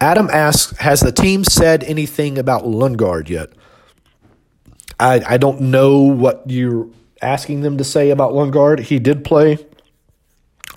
Adam 0.00 0.30
asks 0.30 0.76
Has 0.78 1.00
the 1.00 1.12
team 1.12 1.42
said 1.42 1.82
anything 1.84 2.38
about 2.38 2.62
Lundgaard 2.62 3.28
yet? 3.28 3.50
I, 5.00 5.22
I 5.26 5.36
don't 5.38 5.60
know 5.60 6.02
what 6.02 6.44
you're 6.46 6.88
asking 7.20 7.62
them 7.62 7.78
to 7.78 7.84
say 7.84 8.10
about 8.10 8.32
Lundgaard. 8.32 8.80
He 8.80 9.00
did 9.00 9.24
play 9.24 9.58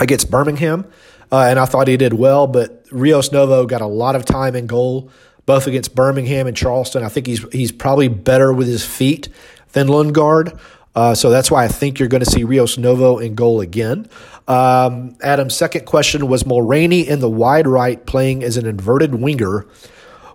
against 0.02 0.30
Birmingham, 0.30 0.86
uh, 1.32 1.46
and 1.50 1.58
I 1.58 1.66
thought 1.66 1.88
he 1.88 1.96
did 1.96 2.14
well. 2.14 2.48
But 2.48 2.86
Rios 2.92 3.32
Novo 3.32 3.66
got 3.66 3.82
a 3.82 3.88
lot 3.88 4.16
of 4.16 4.26
time 4.26 4.56
in 4.56 4.68
goal, 4.68 5.10
both 5.46 5.68
against 5.68 5.96
Birmingham 5.96 6.48
and 6.48 6.58
Charleston. 6.58 7.04
I 7.04 7.10
think 7.10 7.28
he's 7.28 7.46
he's 7.54 7.72
probably 7.72 8.10
better 8.10 8.52
with 8.52 8.68
his 8.68 8.86
feet 8.86 9.30
than 9.72 9.88
Lundgaard. 9.88 10.60
Uh, 10.94 11.16
so 11.16 11.30
that's 11.30 11.50
why 11.50 11.64
I 11.64 11.70
think 11.70 12.00
you're 12.00 12.10
going 12.10 12.24
to 12.24 12.30
see 12.30 12.44
Rios 12.44 12.78
Novo 12.78 13.18
in 13.18 13.34
goal 13.34 13.62
again. 13.62 14.10
Um, 14.48 15.16
Adam's 15.22 15.56
second 15.56 15.86
question 15.86 16.28
was 16.28 16.44
Mulraney 16.44 17.08
in 17.08 17.22
the 17.22 17.30
wide 17.30 17.66
right 17.66 18.06
playing 18.06 18.44
as 18.44 18.58
an 18.58 18.66
inverted 18.66 19.16
winger 19.16 19.66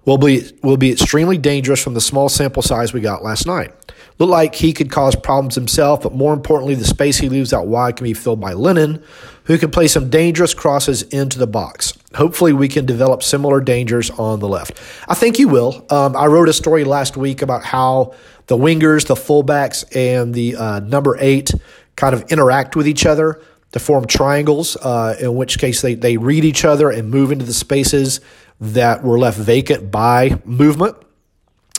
will 0.07 0.17
be 0.17 0.51
will 0.63 0.79
be 0.79 0.93
extremely 0.93 1.37
dangerous 1.37 1.83
from 1.83 1.93
the 1.93 2.01
small 2.01 2.31
sample 2.31 2.63
size 2.63 2.95
we 2.95 3.01
got 3.03 3.23
last 3.23 3.47
night. 3.47 3.73
Looked 4.19 4.31
like 4.31 4.55
he 4.55 4.73
could 4.73 4.91
cause 4.91 5.15
problems 5.15 5.55
himself, 5.55 6.03
but 6.03 6.15
more 6.15 6.33
importantly, 6.33 6.75
the 6.75 6.87
space 6.87 7.19
he 7.19 7.29
leaves 7.29 7.53
out 7.53 7.67
wide 7.67 7.97
can 7.97 8.05
be 8.05 8.15
filled 8.15 8.41
by 8.41 8.55
Lennon, 8.55 9.03
who 9.47 9.59
can 9.59 9.71
play 9.71 9.87
some 9.87 10.11
dangerous 10.11 10.55
crosses 10.55 11.03
into 11.03 11.39
the 11.39 11.47
box. 11.47 11.97
Hopefully, 12.15 12.53
we 12.53 12.69
can 12.69 12.87
develop 12.87 13.23
similar 13.23 13.61
dangers 13.61 14.11
on 14.11 14.41
the 14.41 14.49
left. 14.49 14.81
I 15.09 15.15
think 15.15 15.39
you 15.39 15.49
will. 15.49 15.85
Um, 15.91 16.17
I 16.17 16.27
wrote 16.27 16.49
a 16.49 16.53
story 16.53 16.85
last 16.85 17.17
week 17.17 17.43
about 17.43 17.65
how 17.65 18.15
the 18.47 18.57
wingers, 18.57 19.07
the 19.07 19.15
fullbacks, 19.15 19.85
and 19.95 20.35
the 20.35 20.57
uh, 20.57 20.81
number 20.81 21.17
eight 21.21 21.53
kind 21.97 22.15
of 22.15 22.31
interact 22.31 22.77
with 22.77 22.87
each 22.87 23.07
other 23.07 23.41
to 23.73 23.79
form 23.79 24.07
triangles, 24.07 24.77
uh, 24.77 25.17
in 25.21 25.35
which 25.35 25.59
case 25.59 25.81
they, 25.83 25.95
they 25.95 26.17
read 26.17 26.45
each 26.45 26.65
other 26.65 26.91
and 26.91 27.11
move 27.11 27.33
into 27.33 27.45
the 27.45 27.55
spaces 27.55 28.21
that 28.61 29.03
were 29.03 29.19
left 29.19 29.39
vacant 29.39 29.91
by 29.91 30.41
movement. 30.45 30.97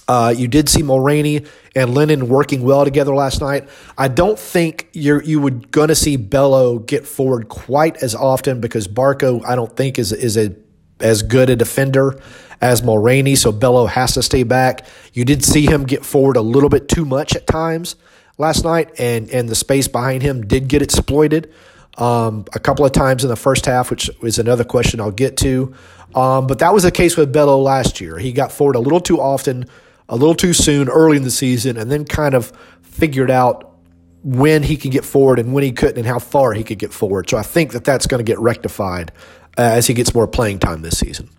Uh, 0.07 0.33
you 0.35 0.47
did 0.47 0.69
see 0.69 0.81
Mulraney 0.81 1.45
and 1.75 1.93
Lennon 1.93 2.29
working 2.29 2.61
well 2.61 2.85
together 2.85 3.13
last 3.13 3.41
night. 3.41 3.67
I 3.97 4.07
don't 4.07 4.39
think 4.39 4.87
you're 4.93 5.21
you 5.21 5.41
would 5.41 5.71
to 5.71 5.95
see 5.95 6.15
Bello 6.15 6.79
get 6.79 7.05
forward 7.05 7.49
quite 7.49 7.97
as 7.97 8.15
often 8.15 8.61
because 8.61 8.87
Barco 8.87 9.45
I 9.45 9.55
don't 9.55 9.75
think 9.75 9.99
is 9.99 10.13
is 10.13 10.37
a 10.37 10.55
as 10.99 11.21
good 11.21 11.49
a 11.49 11.55
defender 11.55 12.19
as 12.61 12.81
Mulraney, 12.81 13.37
so 13.37 13.51
Bello 13.51 13.85
has 13.85 14.13
to 14.15 14.23
stay 14.23 14.43
back. 14.43 14.85
You 15.13 15.25
did 15.25 15.43
see 15.43 15.65
him 15.65 15.85
get 15.85 16.05
forward 16.05 16.37
a 16.37 16.41
little 16.41 16.69
bit 16.69 16.89
too 16.89 17.05
much 17.05 17.35
at 17.35 17.45
times 17.45 17.95
last 18.37 18.63
night, 18.63 18.99
and 18.99 19.29
and 19.29 19.49
the 19.49 19.55
space 19.55 19.87
behind 19.87 20.23
him 20.23 20.45
did 20.45 20.67
get 20.67 20.81
exploited 20.81 21.53
um, 21.97 22.45
a 22.53 22.59
couple 22.59 22.85
of 22.85 22.91
times 22.91 23.23
in 23.23 23.29
the 23.29 23.35
first 23.35 23.65
half, 23.65 23.89
which 23.89 24.09
is 24.21 24.39
another 24.39 24.63
question 24.63 25.01
I'll 25.01 25.11
get 25.11 25.37
to. 25.37 25.73
Um, 26.15 26.47
but 26.47 26.59
that 26.59 26.73
was 26.73 26.83
the 26.83 26.91
case 26.91 27.17
with 27.17 27.33
Bello 27.33 27.59
last 27.59 27.99
year. 27.99 28.17
He 28.17 28.31
got 28.31 28.51
forward 28.51 28.75
a 28.75 28.79
little 28.79 29.01
too 29.01 29.19
often, 29.19 29.65
a 30.09 30.15
little 30.15 30.35
too 30.35 30.53
soon 30.53 30.89
early 30.89 31.17
in 31.17 31.23
the 31.23 31.31
season, 31.31 31.77
and 31.77 31.91
then 31.91 32.05
kind 32.05 32.33
of 32.33 32.51
figured 32.81 33.31
out 33.31 33.75
when 34.23 34.63
he 34.63 34.75
could 34.75 34.91
get 34.91 35.05
forward 35.05 35.39
and 35.39 35.53
when 35.53 35.63
he 35.63 35.71
couldn't 35.71 35.97
and 35.97 36.07
how 36.07 36.19
far 36.19 36.53
he 36.53 36.63
could 36.63 36.79
get 36.79 36.91
forward. 36.91 37.29
So 37.29 37.37
I 37.37 37.43
think 37.43 37.71
that 37.73 37.85
that's 37.85 38.07
going 38.07 38.19
to 38.19 38.29
get 38.29 38.39
rectified 38.39 39.11
uh, 39.57 39.61
as 39.61 39.87
he 39.87 39.93
gets 39.93 40.13
more 40.13 40.27
playing 40.27 40.59
time 40.59 40.81
this 40.81 40.97
season. 40.97 41.29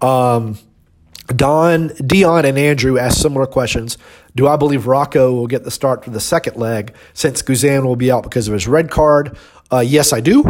Um, 0.00 0.58
Don, 1.28 1.88
Dion, 2.06 2.44
and 2.44 2.58
Andrew 2.58 2.98
asked 2.98 3.20
similar 3.20 3.46
questions. 3.46 3.96
Do 4.34 4.48
I 4.48 4.56
believe 4.56 4.86
Rocco 4.86 5.32
will 5.32 5.46
get 5.46 5.64
the 5.64 5.70
start 5.70 6.04
for 6.04 6.10
the 6.10 6.20
second 6.20 6.56
leg 6.56 6.94
since 7.14 7.42
Guzan 7.42 7.84
will 7.84 7.96
be 7.96 8.10
out 8.10 8.22
because 8.22 8.48
of 8.48 8.54
his 8.54 8.68
red 8.68 8.90
card? 8.90 9.36
Uh, 9.70 9.80
yes, 9.80 10.12
I 10.12 10.20
do. 10.20 10.44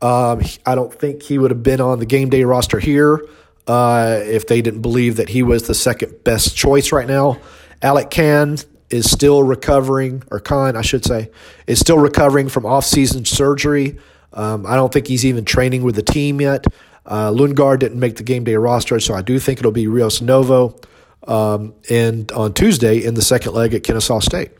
Um, 0.00 0.42
I 0.66 0.74
don't 0.74 0.92
think 0.92 1.22
he 1.22 1.38
would 1.38 1.50
have 1.50 1.62
been 1.62 1.80
on 1.80 1.98
the 1.98 2.06
game 2.06 2.30
day 2.30 2.44
roster 2.44 2.80
here 2.80 3.24
uh, 3.66 4.20
if 4.22 4.46
they 4.46 4.62
didn't 4.62 4.82
believe 4.82 5.16
that 5.16 5.30
he 5.30 5.42
was 5.42 5.66
the 5.66 5.74
second 5.74 6.24
best 6.24 6.56
choice 6.56 6.92
right 6.92 7.06
now. 7.06 7.38
Alec 7.80 8.10
Kann 8.10 8.58
is 8.90 9.10
still 9.10 9.42
recovering, 9.42 10.22
or 10.30 10.38
Khan, 10.38 10.76
I 10.76 10.82
should 10.82 11.04
say, 11.04 11.30
is 11.66 11.78
still 11.78 11.98
recovering 11.98 12.48
from 12.48 12.66
off-season 12.66 13.24
surgery. 13.24 13.98
Um, 14.32 14.66
I 14.66 14.76
don't 14.76 14.92
think 14.92 15.06
he's 15.06 15.24
even 15.24 15.44
training 15.44 15.82
with 15.82 15.96
the 15.96 16.02
team 16.02 16.40
yet. 16.40 16.64
Uh, 17.04 17.30
Lundgaard 17.30 17.80
didn't 17.80 17.98
make 17.98 18.16
the 18.16 18.22
game 18.22 18.44
day 18.44 18.54
roster, 18.54 19.00
so 19.00 19.14
I 19.14 19.22
do 19.22 19.38
think 19.38 19.58
it'll 19.58 19.72
be 19.72 19.86
Rios 19.86 20.20
Novo 20.20 20.78
um, 21.26 21.74
and 21.90 22.30
on 22.32 22.52
Tuesday 22.52 23.02
in 23.02 23.14
the 23.14 23.22
second 23.22 23.54
leg 23.54 23.74
at 23.74 23.82
Kennesaw 23.82 24.20
State. 24.20 24.50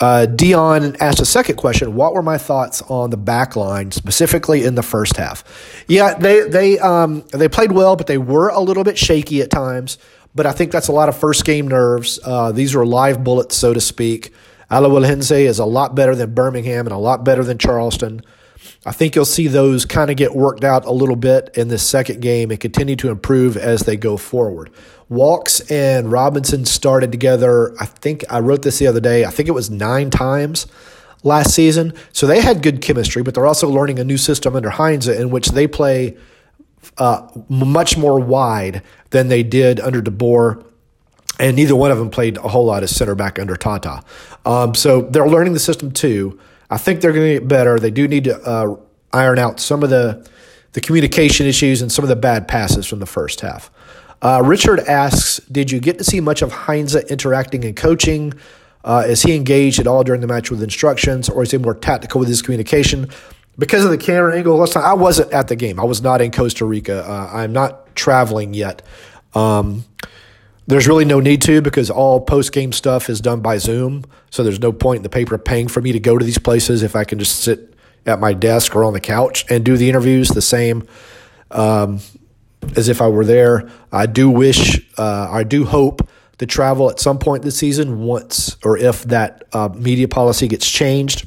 Uh, 0.00 0.26
Dion 0.26 0.96
asked 1.00 1.20
a 1.20 1.24
second 1.24 1.56
question. 1.56 1.94
What 1.94 2.12
were 2.14 2.22
my 2.22 2.38
thoughts 2.38 2.82
on 2.82 3.10
the 3.10 3.16
back 3.16 3.56
line, 3.56 3.92
specifically 3.92 4.64
in 4.64 4.74
the 4.74 4.82
first 4.82 5.16
half? 5.16 5.42
Yeah, 5.88 6.14
they 6.14 6.48
they 6.48 6.78
um, 6.78 7.24
they 7.32 7.48
played 7.48 7.72
well, 7.72 7.96
but 7.96 8.06
they 8.06 8.18
were 8.18 8.48
a 8.48 8.60
little 8.60 8.84
bit 8.84 8.98
shaky 8.98 9.40
at 9.40 9.50
times. 9.50 9.98
But 10.34 10.44
I 10.44 10.52
think 10.52 10.70
that's 10.70 10.88
a 10.88 10.92
lot 10.92 11.08
of 11.08 11.16
first 11.16 11.46
game 11.46 11.66
nerves. 11.66 12.18
Uh, 12.22 12.52
these 12.52 12.74
were 12.74 12.84
live 12.84 13.24
bullets, 13.24 13.56
so 13.56 13.72
to 13.72 13.80
speak. 13.80 14.34
Alajuelense 14.70 15.30
is 15.30 15.58
a 15.58 15.64
lot 15.64 15.94
better 15.94 16.14
than 16.14 16.34
Birmingham 16.34 16.86
and 16.86 16.92
a 16.92 16.98
lot 16.98 17.24
better 17.24 17.42
than 17.42 17.56
Charleston. 17.56 18.20
I 18.84 18.92
think 18.92 19.14
you'll 19.14 19.24
see 19.24 19.48
those 19.48 19.84
kind 19.84 20.10
of 20.10 20.16
get 20.16 20.34
worked 20.34 20.62
out 20.62 20.84
a 20.84 20.92
little 20.92 21.16
bit 21.16 21.50
in 21.54 21.68
this 21.68 21.86
second 21.86 22.20
game 22.20 22.50
and 22.50 22.60
continue 22.60 22.96
to 22.96 23.10
improve 23.10 23.56
as 23.56 23.80
they 23.80 23.96
go 23.96 24.16
forward. 24.16 24.70
Walkes 25.08 25.60
and 25.70 26.10
Robinson 26.10 26.64
started 26.64 27.12
together. 27.12 27.74
I 27.80 27.86
think 27.86 28.24
I 28.30 28.40
wrote 28.40 28.62
this 28.62 28.78
the 28.78 28.86
other 28.86 29.00
day. 29.00 29.24
I 29.24 29.30
think 29.30 29.48
it 29.48 29.52
was 29.52 29.70
nine 29.70 30.10
times 30.10 30.66
last 31.22 31.54
season. 31.54 31.92
So 32.12 32.26
they 32.26 32.40
had 32.40 32.62
good 32.62 32.82
chemistry, 32.82 33.22
but 33.22 33.34
they're 33.34 33.46
also 33.46 33.68
learning 33.68 33.98
a 33.98 34.04
new 34.04 34.16
system 34.16 34.56
under 34.56 34.70
Heinze 34.70 35.08
in 35.08 35.30
which 35.30 35.48
they 35.48 35.66
play 35.66 36.16
uh, 36.98 37.28
much 37.48 37.96
more 37.96 38.18
wide 38.18 38.82
than 39.10 39.28
they 39.28 39.42
did 39.42 39.80
under 39.80 40.02
DeBoer. 40.02 40.64
And 41.38 41.56
neither 41.56 41.76
one 41.76 41.90
of 41.90 41.98
them 41.98 42.10
played 42.10 42.38
a 42.38 42.48
whole 42.48 42.64
lot 42.64 42.82
as 42.82 42.94
center 42.94 43.14
back 43.14 43.38
under 43.38 43.56
Tata. 43.56 44.02
Um, 44.44 44.74
so 44.74 45.02
they're 45.02 45.28
learning 45.28 45.52
the 45.52 45.60
system 45.60 45.90
too. 45.90 46.40
I 46.70 46.78
think 46.78 47.00
they're 47.00 47.12
going 47.12 47.34
to 47.34 47.40
get 47.40 47.48
better. 47.48 47.78
They 47.78 47.90
do 47.90 48.08
need 48.08 48.24
to 48.24 48.40
uh, 48.42 48.76
iron 49.12 49.38
out 49.38 49.60
some 49.60 49.82
of 49.82 49.90
the 49.90 50.26
the 50.72 50.80
communication 50.82 51.46
issues 51.46 51.80
and 51.80 51.90
some 51.90 52.04
of 52.04 52.10
the 52.10 52.16
bad 52.16 52.46
passes 52.46 52.86
from 52.86 52.98
the 52.98 53.06
first 53.06 53.40
half. 53.40 53.70
Uh, 54.22 54.42
Richard 54.44 54.80
asks, 54.80 55.38
did 55.50 55.70
you 55.70 55.80
get 55.80 55.98
to 55.98 56.04
see 56.04 56.20
much 56.20 56.42
of 56.42 56.52
Heinze 56.52 56.94
interacting 56.94 57.64
and 57.64 57.76
coaching? 57.76 58.32
Uh, 58.84 59.04
is 59.06 59.22
he 59.22 59.34
engaged 59.34 59.80
at 59.80 59.86
all 59.86 60.04
during 60.04 60.20
the 60.20 60.26
match 60.26 60.50
with 60.50 60.62
instructions, 60.62 61.28
or 61.28 61.42
is 61.42 61.50
he 61.50 61.58
more 61.58 61.74
tactical 61.74 62.20
with 62.20 62.28
his 62.28 62.40
communication? 62.40 63.10
Because 63.58 63.84
of 63.84 63.90
the 63.90 63.98
camera 63.98 64.36
angle 64.36 64.56
last 64.56 64.74
time, 64.74 64.84
I 64.84 64.94
wasn't 64.94 65.32
at 65.32 65.48
the 65.48 65.56
game. 65.56 65.80
I 65.80 65.84
was 65.84 66.02
not 66.02 66.20
in 66.20 66.30
Costa 66.30 66.64
Rica. 66.64 67.04
Uh, 67.04 67.30
I'm 67.32 67.52
not 67.52 67.94
traveling 67.96 68.54
yet. 68.54 68.82
Um, 69.34 69.84
there's 70.66 70.86
really 70.86 71.04
no 71.04 71.20
need 71.20 71.42
to 71.42 71.62
because 71.62 71.90
all 71.90 72.20
post 72.20 72.52
game 72.52 72.72
stuff 72.72 73.08
is 73.08 73.20
done 73.20 73.40
by 73.40 73.58
Zoom. 73.58 74.04
So 74.30 74.42
there's 74.42 74.60
no 74.60 74.72
point 74.72 74.98
in 74.98 75.02
the 75.02 75.08
paper 75.08 75.38
paying 75.38 75.68
for 75.68 75.80
me 75.80 75.92
to 75.92 76.00
go 76.00 76.18
to 76.18 76.24
these 76.24 76.38
places 76.38 76.82
if 76.82 76.96
I 76.96 77.04
can 77.04 77.18
just 77.18 77.40
sit 77.40 77.74
at 78.04 78.20
my 78.20 78.32
desk 78.32 78.74
or 78.76 78.84
on 78.84 78.92
the 78.92 79.00
couch 79.00 79.44
and 79.48 79.64
do 79.64 79.76
the 79.76 79.88
interviews 79.88 80.28
the 80.28 80.42
same. 80.42 80.86
Um, 81.50 82.00
as 82.76 82.88
if 82.88 83.00
I 83.00 83.08
were 83.08 83.24
there. 83.24 83.68
I 83.92 84.06
do 84.06 84.30
wish, 84.30 84.80
uh, 84.98 85.28
I 85.30 85.44
do 85.44 85.64
hope 85.64 86.08
to 86.38 86.46
travel 86.46 86.90
at 86.90 87.00
some 87.00 87.18
point 87.18 87.42
this 87.42 87.56
season 87.56 88.00
once 88.00 88.56
or 88.64 88.76
if 88.76 89.04
that 89.04 89.44
uh, 89.52 89.68
media 89.74 90.08
policy 90.08 90.48
gets 90.48 90.70
changed. 90.70 91.26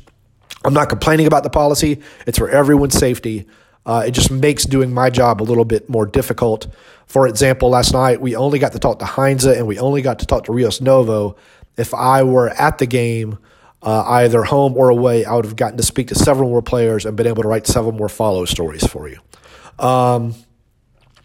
I'm 0.66 0.74
not 0.74 0.90
complaining 0.90 1.26
about 1.26 1.44
the 1.44 1.50
policy, 1.50 2.02
it's 2.28 2.38
for 2.38 2.50
everyone's 2.50 2.98
safety. 2.98 3.48
Uh, 3.86 4.04
it 4.06 4.12
just 4.12 4.30
makes 4.30 4.66
doing 4.66 4.94
my 4.94 5.10
job 5.10 5.42
a 5.42 5.44
little 5.44 5.66
bit 5.66 5.90
more 5.90 6.06
difficult. 6.06 6.68
For 7.08 7.28
example, 7.28 7.70
last 7.70 7.94
night 7.94 8.22
we 8.22 8.36
only 8.36 8.60
got 8.60 8.74
to 8.74 8.80
talk 8.80 9.00
to 9.00 9.06
Heinze 9.06 9.46
and 9.46 9.66
we 9.66 9.80
only 9.80 10.02
got 10.02 10.20
to 10.20 10.26
talk 10.26 10.44
to 10.44 10.52
Rios 10.52 10.82
Novo. 10.82 11.38
If 11.78 11.94
I 11.94 12.24
were 12.24 12.50
at 12.50 12.78
the 12.78 12.86
game, 12.86 13.40
uh, 13.82 14.04
either 14.08 14.44
home 14.44 14.76
or 14.76 14.90
away, 14.90 15.26
I 15.26 15.36
would 15.36 15.46
have 15.46 15.56
gotten 15.56 15.78
to 15.78 15.84
speak 15.84 16.10
to 16.10 16.16
several 16.16 16.50
more 16.50 16.62
players 16.62 17.06
and 17.06 17.16
been 17.16 17.28
able 17.28 17.44
to 17.44 17.50
write 17.50 17.66
several 17.66 17.94
more 17.94 18.10
follow 18.10 18.46
stories 18.46 18.86
for 18.86 19.08
you. 19.08 19.20
Um, 19.84 20.36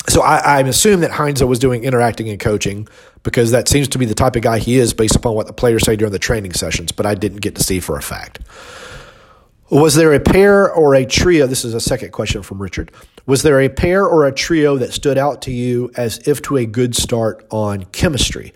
so 0.09 0.23
I, 0.23 0.39
I 0.39 0.61
assume 0.61 1.01
that 1.01 1.11
Heinze 1.13 1.43
was 1.43 1.59
doing 1.59 1.85
interacting 1.85 2.29
and 2.29 2.39
coaching 2.39 2.89
because 3.23 3.51
that 3.53 3.69
seems 3.69 3.89
to 3.89 3.99
be 3.99 4.05
the 4.05 4.15
type 4.15 4.37
of 4.37 4.43
guy 4.43 4.59
he 4.59 4.77
is 4.77 4.93
based 4.93 5.17
upon 5.17 5.35
what 5.35 5.47
the 5.47 5.53
players 5.53 5.85
say 5.85 5.97
during 5.97 6.13
the 6.13 6.19
training 6.19 6.53
sessions, 6.53 6.93
but 6.93 7.07
I 7.07 7.15
didn't 7.15 7.41
get 7.41 7.55
to 7.57 7.63
see 7.63 7.81
for 7.81 7.97
a 7.97 8.03
fact. 8.03 8.41
Was 9.71 9.95
there 9.95 10.13
a 10.13 10.21
pair 10.21 10.71
or 10.73 10.95
a 10.95 11.07
trio? 11.07 11.47
This 11.47 11.65
is 11.65 11.73
a 11.73 11.81
second 11.81 12.13
question 12.13 12.43
from 12.43 12.61
Richard. 12.61 12.93
Was 13.27 13.43
there 13.43 13.61
a 13.63 13.71
pair 13.71 14.07
or 14.07 14.27
a 14.27 14.33
trio 14.33 14.77
that 14.77 14.93
stood 14.93 15.17
out 15.17 15.41
to 15.43 15.51
you 15.51 15.91
as 15.97 16.19
if 16.29 16.43
to 16.43 16.59
a 16.59 16.67
good 16.67 16.95
start 16.95 17.47
on 17.51 17.85
chemistry? 17.87 18.53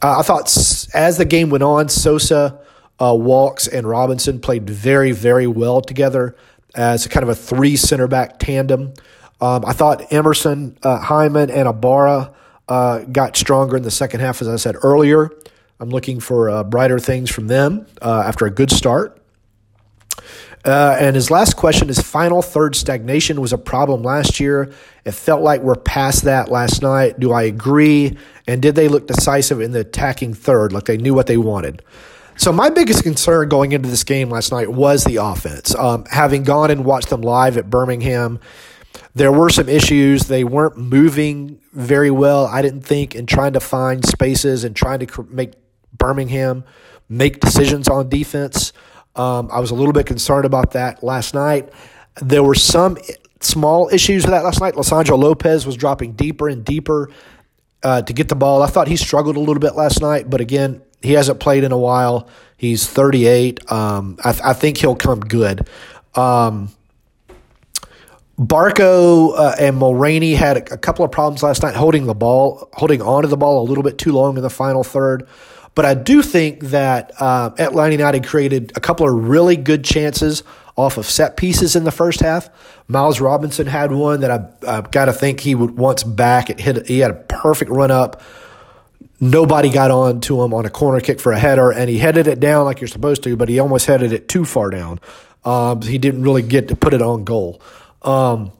Uh, 0.00 0.20
I 0.20 0.22
thought 0.22 0.46
as 0.94 1.18
the 1.18 1.24
game 1.24 1.50
went 1.50 1.64
on, 1.64 1.88
Sosa, 1.88 2.60
uh, 3.00 3.14
Walkes, 3.14 3.66
and 3.66 3.88
Robinson 3.88 4.40
played 4.40 4.70
very, 4.70 5.10
very 5.10 5.48
well 5.48 5.80
together. 5.80 6.36
as 6.76 7.06
kind 7.08 7.22
of 7.22 7.28
a 7.28 7.34
three 7.34 7.76
center 7.76 8.06
back 8.06 8.38
tandem. 8.38 8.94
Um, 9.42 9.64
I 9.66 9.72
thought 9.72 10.12
Emerson, 10.12 10.78
uh, 10.84 11.00
Hyndman, 11.00 11.50
and 11.50 11.68
Ibarra 11.68 12.32
uh, 12.68 13.00
got 13.00 13.36
stronger 13.36 13.76
in 13.76 13.82
the 13.82 13.90
second 13.90 14.20
half, 14.20 14.40
as 14.40 14.46
I 14.46 14.54
said 14.54 14.76
earlier. 14.82 15.30
I'm 15.80 15.90
looking 15.90 16.20
for 16.20 16.48
uh, 16.48 16.62
brighter 16.62 17.00
things 17.00 17.28
from 17.28 17.48
them 17.48 17.86
uh, 18.00 18.22
after 18.24 18.46
a 18.46 18.50
good 18.50 18.70
start. 18.70 19.20
Uh, 20.64 20.96
and 21.00 21.16
his 21.16 21.28
last 21.28 21.56
question 21.56 21.90
is 21.90 21.98
final 21.98 22.40
third 22.40 22.76
stagnation 22.76 23.40
was 23.40 23.52
a 23.52 23.58
problem 23.58 24.04
last 24.04 24.38
year. 24.38 24.72
It 25.04 25.10
felt 25.10 25.42
like 25.42 25.60
we're 25.62 25.74
past 25.74 26.22
that 26.22 26.48
last 26.48 26.80
night. 26.80 27.18
Do 27.18 27.32
I 27.32 27.42
agree? 27.42 28.16
And 28.46 28.62
did 28.62 28.76
they 28.76 28.86
look 28.86 29.08
decisive 29.08 29.60
in 29.60 29.72
the 29.72 29.80
attacking 29.80 30.34
third, 30.34 30.72
like 30.72 30.84
they 30.84 30.98
knew 30.98 31.14
what 31.14 31.26
they 31.26 31.36
wanted? 31.36 31.82
So 32.36 32.52
my 32.52 32.70
biggest 32.70 33.02
concern 33.02 33.48
going 33.48 33.72
into 33.72 33.88
this 33.88 34.04
game 34.04 34.30
last 34.30 34.52
night 34.52 34.70
was 34.70 35.02
the 35.02 35.16
offense. 35.16 35.74
Um, 35.74 36.04
having 36.10 36.44
gone 36.44 36.70
and 36.70 36.84
watched 36.84 37.10
them 37.10 37.22
live 37.22 37.56
at 37.56 37.68
Birmingham, 37.68 38.38
there 39.14 39.32
were 39.32 39.50
some 39.50 39.68
issues. 39.68 40.24
They 40.24 40.44
weren't 40.44 40.76
moving 40.76 41.60
very 41.72 42.10
well, 42.10 42.46
I 42.46 42.62
didn't 42.62 42.82
think, 42.82 43.14
in 43.14 43.26
trying 43.26 43.52
to 43.54 43.60
find 43.60 44.04
spaces 44.04 44.64
and 44.64 44.74
trying 44.74 45.00
to 45.06 45.28
make 45.30 45.54
Birmingham 45.96 46.64
make 47.08 47.40
decisions 47.40 47.88
on 47.88 48.08
defense. 48.08 48.72
Um, 49.14 49.50
I 49.52 49.60
was 49.60 49.70
a 49.70 49.74
little 49.74 49.92
bit 49.92 50.06
concerned 50.06 50.46
about 50.46 50.72
that 50.72 51.02
last 51.02 51.34
night. 51.34 51.68
There 52.20 52.42
were 52.42 52.54
some 52.54 52.96
small 53.40 53.88
issues 53.92 54.24
with 54.24 54.30
that 54.30 54.44
last 54.44 54.60
night. 54.60 54.74
Lisandro 54.74 55.18
Lopez 55.18 55.66
was 55.66 55.76
dropping 55.76 56.12
deeper 56.12 56.48
and 56.48 56.64
deeper 56.64 57.10
uh, 57.82 58.02
to 58.02 58.12
get 58.12 58.28
the 58.28 58.34
ball. 58.34 58.62
I 58.62 58.66
thought 58.66 58.88
he 58.88 58.96
struggled 58.96 59.36
a 59.36 59.40
little 59.40 59.60
bit 59.60 59.74
last 59.74 60.00
night, 60.00 60.30
but 60.30 60.40
again, 60.40 60.82
he 61.02 61.12
hasn't 61.12 61.40
played 61.40 61.64
in 61.64 61.72
a 61.72 61.78
while. 61.78 62.28
He's 62.56 62.86
38. 62.86 63.70
Um, 63.70 64.18
I, 64.24 64.32
th- 64.32 64.44
I, 64.44 64.52
think 64.52 64.78
he'll 64.78 64.94
come 64.94 65.20
good. 65.20 65.68
Um, 66.14 66.68
Barco 68.38 69.38
uh, 69.38 69.54
and 69.58 69.76
Mulraney 69.76 70.34
had 70.34 70.56
a, 70.56 70.78
couple 70.78 71.04
of 71.04 71.10
problems 71.10 71.42
last 71.42 71.62
night 71.62 71.74
holding 71.74 72.06
the 72.06 72.14
ball, 72.14 72.68
holding 72.72 73.02
onto 73.02 73.28
the 73.28 73.36
ball 73.36 73.62
a 73.62 73.66
little 73.66 73.84
bit 73.84 73.98
too 73.98 74.12
long 74.12 74.36
in 74.36 74.42
the 74.42 74.50
final 74.50 74.82
third. 74.82 75.26
But 75.74 75.84
I 75.84 75.94
do 75.94 76.22
think 76.22 76.64
that 76.64 77.12
uh, 77.20 77.50
Atlanta 77.58 77.92
United 77.92 78.26
created 78.26 78.72
a 78.74 78.80
couple 78.80 79.08
of 79.08 79.28
really 79.28 79.56
good 79.56 79.84
chances 79.84 80.42
off 80.76 80.96
of 80.96 81.06
set 81.06 81.36
pieces 81.36 81.76
in 81.76 81.84
the 81.84 81.90
first 81.90 82.20
half. 82.20 82.48
Miles 82.88 83.20
Robinson 83.20 83.66
had 83.66 83.92
one 83.92 84.20
that 84.20 84.30
I, 84.30 84.48
I've 84.66 84.90
got 84.90 85.06
to 85.06 85.12
think 85.12 85.40
he 85.40 85.54
would 85.54 85.78
once 85.78 86.02
back. 86.02 86.50
It 86.50 86.60
hit. 86.60 86.86
He 86.86 87.00
had 87.00 87.10
a 87.10 87.14
perfect 87.14 87.70
run 87.70 87.90
up 87.90 88.22
Nobody 89.24 89.70
got 89.70 89.92
on 89.92 90.20
to 90.22 90.42
him 90.42 90.52
on 90.52 90.66
a 90.66 90.68
corner 90.68 90.98
kick 90.98 91.20
for 91.20 91.30
a 91.30 91.38
header, 91.38 91.70
and 91.70 91.88
he 91.88 91.98
headed 91.98 92.26
it 92.26 92.40
down 92.40 92.64
like 92.64 92.80
you're 92.80 92.88
supposed 92.88 93.22
to, 93.22 93.36
but 93.36 93.48
he 93.48 93.60
almost 93.60 93.86
headed 93.86 94.12
it 94.12 94.28
too 94.28 94.44
far 94.44 94.68
down. 94.68 94.98
Um, 95.44 95.80
he 95.80 95.96
didn't 95.96 96.24
really 96.24 96.42
get 96.42 96.66
to 96.68 96.76
put 96.76 96.92
it 96.92 97.00
on 97.00 97.22
goal. 97.22 97.62
Um, 98.02 98.52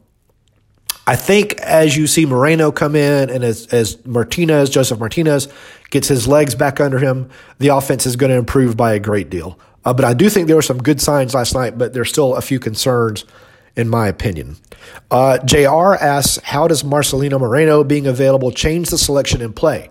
I 1.05 1.17
think 1.17 1.59
as 1.59 1.97
you 1.97 2.07
see 2.07 2.25
Moreno 2.25 2.71
come 2.71 2.95
in 2.95 3.29
and 3.29 3.43
as, 3.43 3.67
as 3.67 4.03
Martinez, 4.05 4.69
Josef 4.69 4.99
Martinez, 4.99 5.49
gets 5.89 6.07
his 6.07 6.27
legs 6.27 6.55
back 6.55 6.79
under 6.79 6.97
him, 6.97 7.29
the 7.59 7.67
offense 7.69 8.05
is 8.05 8.15
going 8.15 8.29
to 8.29 8.37
improve 8.37 8.77
by 8.77 8.93
a 8.93 8.99
great 8.99 9.29
deal. 9.29 9.59
Uh, 9.83 9.93
but 9.93 10.05
I 10.05 10.13
do 10.13 10.29
think 10.29 10.47
there 10.47 10.55
were 10.55 10.61
some 10.61 10.77
good 10.77 11.01
signs 11.01 11.33
last 11.33 11.53
night, 11.53 11.77
but 11.77 11.93
there's 11.93 12.09
still 12.09 12.35
a 12.35 12.41
few 12.41 12.57
concerns, 12.57 13.25
in 13.75 13.89
my 13.89 14.07
opinion. 14.07 14.55
Uh, 15.11 15.39
JR 15.39 15.95
asks, 15.95 16.37
How 16.43 16.69
does 16.69 16.83
Marcelino 16.83 17.37
Moreno 17.37 17.83
being 17.83 18.07
available 18.07 18.51
change 18.51 18.89
the 18.89 18.97
selection 18.97 19.41
in 19.41 19.51
play? 19.51 19.89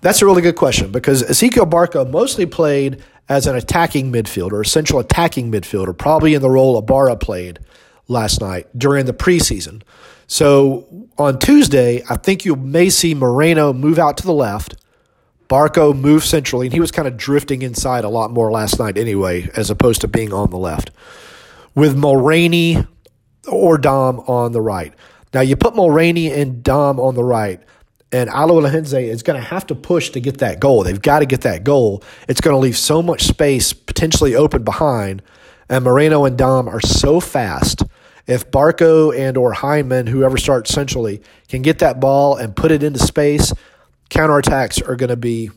That's 0.00 0.22
a 0.22 0.26
really 0.26 0.42
good 0.42 0.56
question 0.56 0.90
because 0.90 1.22
Ezequiel 1.24 1.68
Barco 1.68 2.08
mostly 2.08 2.46
played 2.46 3.02
as 3.28 3.46
an 3.46 3.54
attacking 3.54 4.10
midfielder, 4.10 4.66
central 4.66 5.00
attacking 5.00 5.52
midfielder, 5.52 5.96
probably 5.96 6.32
in 6.32 6.40
the 6.40 6.48
role 6.48 6.78
Ibarra 6.78 7.16
played 7.16 7.58
last 8.08 8.40
night 8.40 8.66
during 8.76 9.06
the 9.06 9.12
preseason. 9.12 9.82
So 10.26 11.08
on 11.16 11.38
Tuesday, 11.38 12.02
I 12.10 12.16
think 12.16 12.44
you 12.44 12.56
may 12.56 12.90
see 12.90 13.14
Moreno 13.14 13.72
move 13.72 13.98
out 13.98 14.16
to 14.18 14.26
the 14.26 14.32
left, 14.32 14.76
Barco 15.48 15.98
move 15.98 16.24
centrally, 16.24 16.66
and 16.66 16.72
he 16.72 16.80
was 16.80 16.90
kind 16.90 17.08
of 17.08 17.16
drifting 17.16 17.62
inside 17.62 18.04
a 18.04 18.08
lot 18.08 18.30
more 18.30 18.50
last 18.50 18.78
night 18.78 18.98
anyway, 18.98 19.48
as 19.54 19.70
opposed 19.70 20.00
to 20.02 20.08
being 20.08 20.32
on 20.32 20.50
the 20.50 20.58
left. 20.58 20.90
With 21.74 21.96
Mulraney 21.96 22.86
or 23.46 23.78
Damm 23.78 24.20
on 24.20 24.52
the 24.52 24.60
right. 24.60 24.92
Now 25.32 25.40
you 25.40 25.56
put 25.56 25.74
Mulraney 25.74 26.30
and 26.30 26.62
Damm 26.62 26.98
on 26.98 27.14
the 27.14 27.24
right 27.24 27.62
and 28.10 28.30
Alo 28.30 28.64
is 28.64 29.22
going 29.22 29.40
to 29.40 29.46
have 29.46 29.66
to 29.66 29.74
push 29.74 30.10
to 30.10 30.20
get 30.20 30.38
that 30.38 30.60
goal. 30.60 30.82
They've 30.82 31.00
got 31.00 31.18
to 31.18 31.26
get 31.26 31.42
that 31.42 31.62
goal. 31.62 32.02
It's 32.26 32.40
going 32.40 32.54
to 32.54 32.58
leave 32.58 32.76
so 32.76 33.02
much 33.02 33.24
space 33.24 33.72
potentially 33.72 34.34
open 34.34 34.64
behind. 34.64 35.22
And 35.68 35.84
Moreno 35.84 36.24
and 36.24 36.38
Damm 36.38 36.68
are 36.68 36.80
so 36.80 37.20
fast. 37.20 37.82
If 38.28 38.50
Barco 38.50 39.18
and 39.18 39.36
or 39.36 39.54
Hyndman, 39.54 40.08
whoever 40.08 40.36
starts 40.36 40.70
centrally, 40.70 41.22
can 41.48 41.62
get 41.62 41.80
that 41.80 41.98
ball 41.98 42.36
and 42.36 42.54
put 42.54 42.70
it 42.70 42.82
into 42.82 42.98
space, 42.98 43.52
counterattacks 44.10 44.86
are 44.86 44.96
going 44.96 45.08
to 45.08 45.16
be 45.16 45.50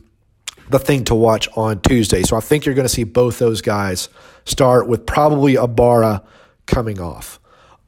the 0.69 0.79
thing 0.79 1.03
to 1.05 1.15
watch 1.15 1.49
on 1.57 1.81
Tuesday. 1.81 2.23
So 2.23 2.37
I 2.37 2.39
think 2.39 2.65
you're 2.65 2.75
going 2.75 2.87
to 2.87 2.93
see 2.93 3.03
both 3.03 3.39
those 3.39 3.61
guys 3.61 4.07
start 4.45 4.87
with 4.87 5.05
probably 5.05 5.55
Ibarra 5.55 6.23
coming 6.65 6.99
off. 7.01 7.39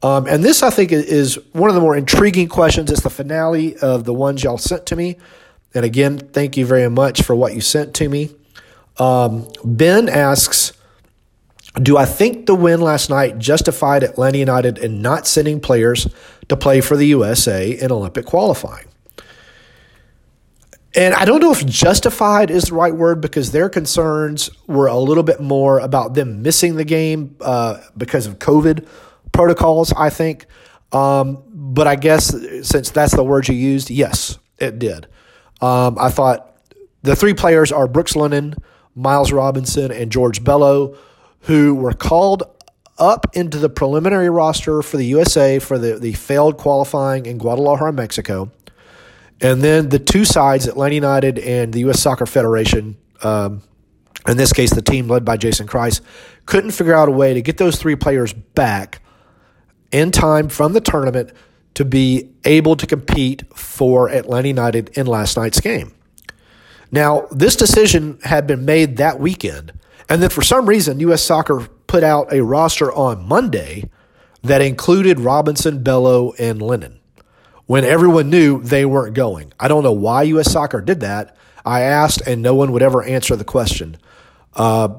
Um, 0.02 0.26
and 0.26 0.44
this, 0.44 0.62
I 0.62 0.68
think, 0.68 0.92
is 0.92 1.38
one 1.52 1.70
of 1.70 1.74
the 1.74 1.80
more 1.80 1.96
intriguing 1.96 2.48
questions. 2.48 2.90
It's 2.90 3.00
the 3.00 3.08
finale 3.08 3.76
of 3.78 4.04
the 4.04 4.12
ones 4.12 4.44
y'all 4.44 4.58
sent 4.58 4.84
to 4.86 4.96
me. 4.96 5.16
And 5.72 5.84
again, 5.84 6.18
thank 6.18 6.58
you 6.58 6.66
very 6.66 6.90
much 6.90 7.22
for 7.22 7.34
what 7.34 7.54
you 7.54 7.62
sent 7.62 7.94
to 7.94 8.08
me. 8.10 8.30
Um, 8.98 9.48
ben 9.64 10.10
asks 10.10 10.74
Do 11.82 11.96
I 11.96 12.04
think 12.04 12.46
the 12.46 12.54
win 12.54 12.80
last 12.80 13.10
night 13.10 13.38
justified 13.38 14.04
Atlanta 14.04 14.38
United 14.38 14.78
in 14.78 15.02
not 15.02 15.26
sending 15.26 15.60
players 15.60 16.06
to 16.48 16.56
play 16.56 16.80
for 16.80 16.96
the 16.96 17.06
USA 17.06 17.70
in 17.70 17.90
Olympic 17.90 18.26
qualifying? 18.26 18.86
And 20.96 21.14
I 21.14 21.24
don't 21.24 21.40
know 21.40 21.50
if 21.50 21.66
justified 21.66 22.52
is 22.52 22.64
the 22.64 22.74
right 22.74 22.94
word 22.94 23.20
because 23.20 23.50
their 23.50 23.68
concerns 23.68 24.50
were 24.68 24.86
a 24.86 24.96
little 24.96 25.24
bit 25.24 25.40
more 25.40 25.80
about 25.80 26.14
them 26.14 26.42
missing 26.42 26.76
the 26.76 26.84
game 26.84 27.36
uh, 27.40 27.80
because 27.96 28.28
of 28.28 28.38
COVID 28.38 28.86
protocols, 29.32 29.92
I 29.92 30.10
think. 30.10 30.46
Um, 30.92 31.42
but 31.48 31.88
I 31.88 31.96
guess 31.96 32.32
since 32.62 32.90
that's 32.90 33.16
the 33.16 33.24
word 33.24 33.48
you 33.48 33.56
used, 33.56 33.90
yes, 33.90 34.38
it 34.58 34.78
did. 34.78 35.08
Um, 35.60 35.98
I 35.98 36.10
thought 36.10 36.56
the 37.02 37.16
three 37.16 37.34
players 37.34 37.72
are 37.72 37.88
Brooks 37.88 38.14
Lennon, 38.14 38.54
Miles 38.94 39.32
Robinson, 39.32 39.90
and 39.90 40.12
George 40.12 40.44
Bello, 40.44 40.96
who 41.44 41.74
were 41.74 41.92
called 41.92 42.42
up 42.98 43.26
into 43.34 43.58
the 43.58 43.68
preliminary 43.68 44.30
roster 44.30 44.82
for 44.82 44.96
the 44.96 45.06
USA 45.06 45.58
for 45.58 45.78
the, 45.78 45.98
the 45.98 46.12
failed 46.12 46.56
qualifying 46.56 47.26
in 47.26 47.38
Guadalajara, 47.38 47.92
Mexico. 47.92 48.50
And 49.40 49.62
then 49.62 49.88
the 49.88 49.98
two 49.98 50.24
sides, 50.24 50.66
Atlanta 50.66 50.94
United 50.94 51.38
and 51.38 51.72
the 51.72 51.80
U.S. 51.80 52.00
Soccer 52.00 52.24
Federation, 52.24 52.96
um, 53.22 53.62
in 54.26 54.36
this 54.36 54.52
case, 54.52 54.70
the 54.70 54.82
team 54.82 55.08
led 55.08 55.24
by 55.24 55.36
Jason 55.36 55.66
Kreis, 55.66 56.00
couldn't 56.46 56.70
figure 56.70 56.94
out 56.94 57.08
a 57.08 57.12
way 57.12 57.34
to 57.34 57.42
get 57.42 57.58
those 57.58 57.76
three 57.76 57.96
players 57.96 58.32
back 58.32 59.02
in 59.92 60.10
time 60.10 60.48
from 60.48 60.72
the 60.72 60.80
tournament 60.80 61.32
to 61.74 61.84
be 61.84 62.30
able 62.44 62.76
to 62.76 62.86
compete 62.86 63.42
for 63.54 64.08
Atlanta 64.08 64.48
United 64.48 64.96
in 64.96 65.06
last 65.06 65.36
night's 65.36 65.60
game. 65.60 65.92
Now, 66.90 67.26
this 67.32 67.56
decision 67.56 68.18
had 68.22 68.46
been 68.46 68.64
made 68.64 68.98
that 68.98 69.18
weekend, 69.18 69.72
and 70.08 70.22
then 70.22 70.30
for 70.30 70.42
some 70.42 70.68
reason, 70.68 71.00
U.S. 71.00 71.22
Soccer 71.22 71.68
put 71.86 72.04
out 72.04 72.32
a 72.32 72.42
roster 72.42 72.92
on 72.92 73.26
Monday 73.26 73.88
that 74.42 74.60
included 74.60 75.20
Robinson, 75.20 75.82
Bello, 75.82 76.32
and 76.38 76.60
Lennon 76.60 77.00
when 77.66 77.84
everyone 77.84 78.30
knew 78.30 78.62
they 78.62 78.84
weren't 78.84 79.14
going. 79.14 79.52
I 79.58 79.68
don't 79.68 79.82
know 79.82 79.92
why 79.92 80.24
U.S. 80.24 80.50
Soccer 80.52 80.80
did 80.80 81.00
that. 81.00 81.36
I 81.64 81.80
asked, 81.80 82.20
and 82.26 82.42
no 82.42 82.54
one 82.54 82.72
would 82.72 82.82
ever 82.82 83.02
answer 83.02 83.36
the 83.36 83.44
question. 83.44 83.96
Uh, 84.52 84.98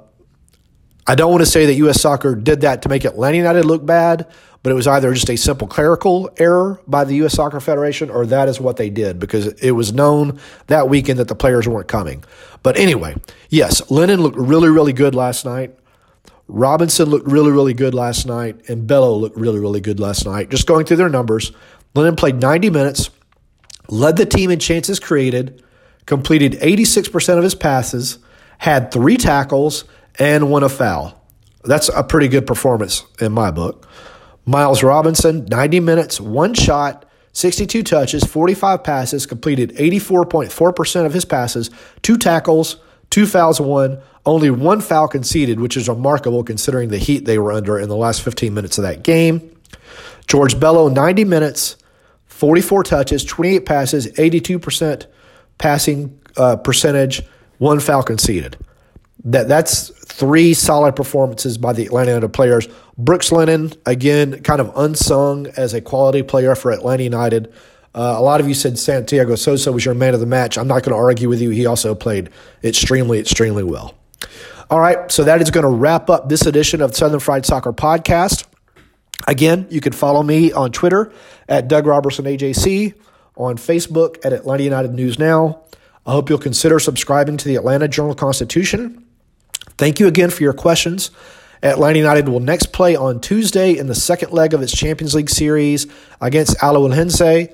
I 1.06 1.14
don't 1.14 1.32
want 1.32 1.44
to 1.44 1.50
say 1.50 1.68
that 1.68 1.76
U.S. 1.76 2.02
Soccer 2.02 2.34
did 2.34 2.62
that 2.62 2.82
to 2.82 2.90
make 2.90 3.06
Atlanta 3.06 3.38
United 3.38 3.66
look 3.66 3.86
bad, 3.86 4.28
but 4.64 4.72
it 4.72 4.76
was 4.76 4.88
either 4.88 5.14
just 5.14 5.30
a 5.30 5.36
simple 5.36 5.68
clerical 5.68 6.32
error 6.38 6.82
by 6.88 7.04
the 7.04 7.14
U.S. 7.18 7.34
Soccer 7.34 7.60
Federation 7.60 8.10
or 8.10 8.26
that 8.26 8.48
is 8.48 8.60
what 8.60 8.78
they 8.78 8.90
did 8.90 9.20
because 9.20 9.46
it 9.46 9.72
was 9.72 9.94
known 9.94 10.40
that 10.66 10.90
weekend 10.90 11.20
that 11.20 11.28
the 11.28 11.36
players 11.36 11.68
weren't 11.68 11.88
coming. 11.88 12.24
But 12.66 12.80
anyway, 12.80 13.14
yes, 13.48 13.92
Lennon 13.92 14.24
looked 14.24 14.38
really, 14.38 14.70
really 14.70 14.92
good 14.92 15.14
last 15.14 15.46
night. 15.46 15.78
Robinson 16.48 17.12
looked 17.12 17.28
really, 17.28 17.52
really 17.52 17.76
good 17.76 17.94
last 17.94 18.26
night, 18.26 18.68
and 18.68 18.88
Bello 18.88 19.16
looked 19.16 19.38
really, 19.38 19.60
really 19.60 19.82
good 19.82 20.00
last 20.00 20.26
night. 20.26 20.50
Just 20.50 20.66
going 20.66 20.84
through 20.84 20.98
their 20.98 21.08
numbers, 21.08 21.52
Lennon 21.94 22.16
played 22.16 22.42
90 22.42 22.72
minutes, 22.72 23.12
led 23.88 24.18
the 24.18 24.26
team 24.26 24.50
in 24.50 24.58
chances 24.58 25.00
created, 25.00 25.64
completed 26.08 26.54
86% 26.54 27.38
of 27.38 27.44
his 27.44 27.54
passes, 27.54 28.18
had 28.58 28.92
three 28.92 29.18
tackles, 29.18 29.84
and 30.18 30.50
won 30.50 30.64
a 30.64 30.70
foul. 30.70 31.24
That's 31.66 31.90
a 31.90 32.04
pretty 32.04 32.30
good 32.30 32.48
performance 32.48 33.06
in 33.22 33.32
my 33.32 33.52
book. 33.52 33.88
Miles 34.44 34.82
Robinson, 34.82 35.46
90 35.46 35.82
minutes, 35.82 36.20
one 36.20 36.56
shot, 36.56 37.05
62 37.36 37.84
touches, 37.84 38.24
45 38.24 38.82
passes, 38.82 39.26
completed 39.26 39.72
84.4% 39.76 41.06
of 41.06 41.14
his 41.14 41.26
passes, 41.26 41.70
two 42.02 42.18
tackles, 42.18 42.78
two 43.10 43.28
fouls, 43.28 43.60
one, 43.60 44.00
only 44.26 44.50
one 44.50 44.80
foul 44.80 45.10
conceded, 45.10 45.60
which 45.60 45.76
is 45.76 45.90
remarkable 45.90 46.46
considering 46.46 46.90
the 46.90 46.98
heat 46.98 47.26
they 47.26 47.38
were 47.38 47.52
under 47.52 47.78
in 47.78 47.90
the 47.90 47.96
last 47.98 48.22
15 48.22 48.54
minutes 48.54 48.78
of 48.78 48.84
that 48.84 49.04
game. 49.04 49.54
George 50.28 50.58
Bello, 50.58 50.88
90 50.88 51.26
minutes, 51.26 51.76
44 52.28 52.84
touches, 52.84 53.26
28 53.26 53.66
passes, 53.66 54.08
82% 54.14 55.06
passing 55.58 56.18
uh, 56.38 56.56
percentage, 56.56 57.22
one 57.58 57.82
foul 57.82 58.02
conceded. 58.02 58.56
That 59.26 59.50
that's 59.50 59.92
three 60.16 60.54
solid 60.54 60.96
performances 60.96 61.58
by 61.58 61.74
the 61.74 61.86
Atlanta 61.86 62.12
United 62.12 62.30
players. 62.30 62.70
Brooks 62.98 63.34
Lennon, 63.34 63.74
again, 63.86 64.42
kind 64.44 64.62
of 64.62 64.72
unsung 64.78 65.48
as 65.58 65.74
a 65.74 65.82
quality 65.82 66.24
player 66.24 66.56
for 66.56 66.72
Atlanta 66.72 67.04
United. 67.04 67.52
Uh, 67.94 68.16
a 68.18 68.22
lot 68.22 68.40
of 68.40 68.48
you 68.48 68.54
said 68.54 68.80
Santiago 68.80 69.36
Sosa 69.36 69.74
was 69.74 69.84
your 69.84 69.94
man 69.94 70.14
of 70.14 70.22
the 70.22 70.26
match. 70.26 70.58
I'm 70.58 70.70
not 70.70 70.84
going 70.84 70.94
to 70.94 70.98
argue 70.98 71.28
with 71.28 71.42
you. 71.42 71.50
He 71.50 71.66
also 71.66 71.94
played 71.94 72.30
extremely, 72.64 73.20
extremely 73.20 73.64
well. 73.64 73.94
All 74.70 74.80
right, 74.80 75.12
so 75.12 75.26
that 75.26 75.42
is 75.42 75.52
going 75.52 75.66
to 75.66 75.70
wrap 75.70 76.10
up 76.10 76.30
this 76.30 76.46
edition 76.46 76.82
of 76.82 76.96
Southern 76.96 77.20
Fried 77.20 77.46
Soccer 77.46 77.74
Podcast. 77.74 78.46
Again, 79.28 79.68
you 79.70 79.82
can 79.82 79.92
follow 79.92 80.24
me 80.24 80.54
on 80.54 80.72
Twitter 80.72 81.12
at 81.50 81.68
Doug 81.68 81.86
Roberson 81.86 82.24
AJC, 82.24 82.94
on 83.36 83.58
Facebook 83.58 84.26
at 84.26 84.32
Atlanta 84.32 84.64
United 84.64 84.94
News 84.94 85.20
Now. 85.20 85.62
I 86.06 86.12
hope 86.12 86.30
you'll 86.30 86.40
consider 86.40 86.80
subscribing 86.80 87.36
to 87.38 87.46
the 87.46 87.56
Atlanta 87.56 87.90
Journal 87.90 88.16
Constitution. 88.16 89.05
Thank 89.78 90.00
you 90.00 90.08
again 90.08 90.30
for 90.30 90.44
your 90.44 90.54
questions. 90.54 91.12
Atlanta 91.62 91.98
United 91.98 92.30
will 92.30 92.40
next 92.40 92.72
play 92.72 92.96
on 92.96 93.20
Tuesday 93.20 93.78
in 93.78 93.88
the 93.88 93.96
second 93.96 94.32
leg 94.32 94.54
of 94.54 94.62
its 94.62 94.76
Champions 94.76 95.16
League 95.16 95.30
series 95.30 95.88
against 96.22 96.58
Alajuelense. 96.60 97.54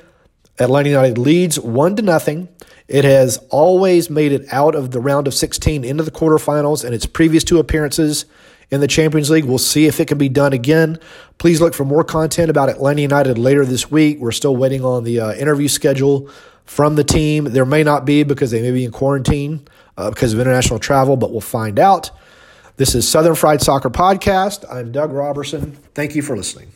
Atlanta 0.60 0.90
United 0.90 1.18
leads 1.18 1.60
one 1.60 1.96
to 1.96 2.02
nothing. 2.02 2.50
It 2.88 3.06
has 3.06 3.38
always 3.50 4.10
made 4.10 4.34
it 4.34 4.46
out 4.52 4.76
of 4.76 4.92
the 4.92 5.00
round 5.00 5.28
of 5.28 5.34
16 5.34 5.84
into 5.84 6.04
the 6.04 6.12
quarterfinals 6.12 6.86
in 6.86 6.94
its 6.94 7.06
previous 7.06 7.44
two 7.44 7.58
appearances 7.58 8.26
in 8.70 8.82
the 8.82 8.88
Champions 8.88 9.30
League. 9.30 9.46
We'll 9.46 9.58
see 9.58 9.88
if 9.88 10.00
it 10.00 10.08
can 10.08 10.18
be 10.18 10.30
done 10.30 10.54
again. 10.54 11.00
Please 11.38 11.62
look 11.62 11.74
for 11.74 11.86
more 11.86 12.04
content 12.04 12.50
about 12.50 12.70
Atlanta 12.70 13.02
United 13.02 13.38
later 13.38 13.66
this 13.66 13.90
week. 13.90 14.20
We're 14.20 14.32
still 14.32 14.56
waiting 14.56 14.84
on 14.84 15.06
the 15.06 15.20
uh, 15.20 15.34
interview 15.34 15.68
schedule 15.68 16.30
from 16.65 16.95
the 16.95 17.04
team. 17.04 17.45
There 17.45 17.65
may 17.65 17.84
not 17.84 18.06
be 18.06 18.24
because 18.24 18.52
they 18.52 18.62
may 18.62 18.71
be 18.71 18.86
in 18.86 18.91
quarantine 18.91 19.67
uh, 19.97 20.10
because 20.10 20.34
of 20.34 20.39
international 20.39 20.80
travel, 20.80 21.17
but 21.17 21.32
we'll 21.32 21.41
find 21.41 21.80
out. 21.80 22.12
This 22.78 22.95
is 22.95 23.08
Southern 23.08 23.36
Fried 23.36 23.62
Soccer 23.62 23.89
Podcast. 23.89 24.65
I'm 24.71 24.91
Doug 24.91 25.12
Roberson. 25.12 25.74
Thank 25.93 26.15
you 26.15 26.21
for 26.21 26.36
listening. 26.36 26.71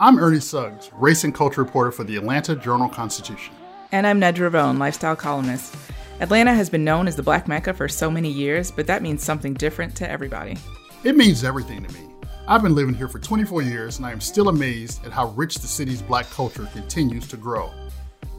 I'm 0.00 0.18
Ernie 0.18 0.40
Suggs, 0.40 0.90
race 0.94 1.22
and 1.22 1.32
culture 1.32 1.62
reporter 1.62 1.92
for 1.92 2.02
the 2.02 2.16
Atlanta 2.16 2.56
Journal 2.56 2.88
Constitution. 2.88 3.54
And 3.92 4.06
I'm 4.06 4.20
Nedra 4.20 4.52
Rhone, 4.52 4.78
lifestyle 4.78 5.14
columnist. 5.14 5.76
Atlanta 6.20 6.52
has 6.52 6.68
been 6.68 6.84
known 6.84 7.06
as 7.06 7.16
the 7.16 7.22
Black 7.22 7.46
Mecca 7.46 7.74
for 7.74 7.88
so 7.88 8.10
many 8.10 8.28
years, 8.28 8.70
but 8.70 8.86
that 8.88 9.02
means 9.02 9.22
something 9.22 9.54
different 9.54 9.94
to 9.96 10.10
everybody. 10.10 10.56
It 11.04 11.16
means 11.16 11.44
everything 11.44 11.84
to 11.84 11.94
me. 11.94 12.00
I've 12.48 12.62
been 12.62 12.74
living 12.74 12.94
here 12.94 13.08
for 13.08 13.18
24 13.18 13.62
years, 13.62 13.98
and 13.98 14.06
I 14.06 14.10
am 14.10 14.20
still 14.20 14.48
amazed 14.48 15.04
at 15.06 15.12
how 15.12 15.28
rich 15.28 15.56
the 15.56 15.66
city's 15.66 16.02
black 16.02 16.28
culture 16.30 16.68
continues 16.72 17.28
to 17.28 17.36
grow. 17.36 17.70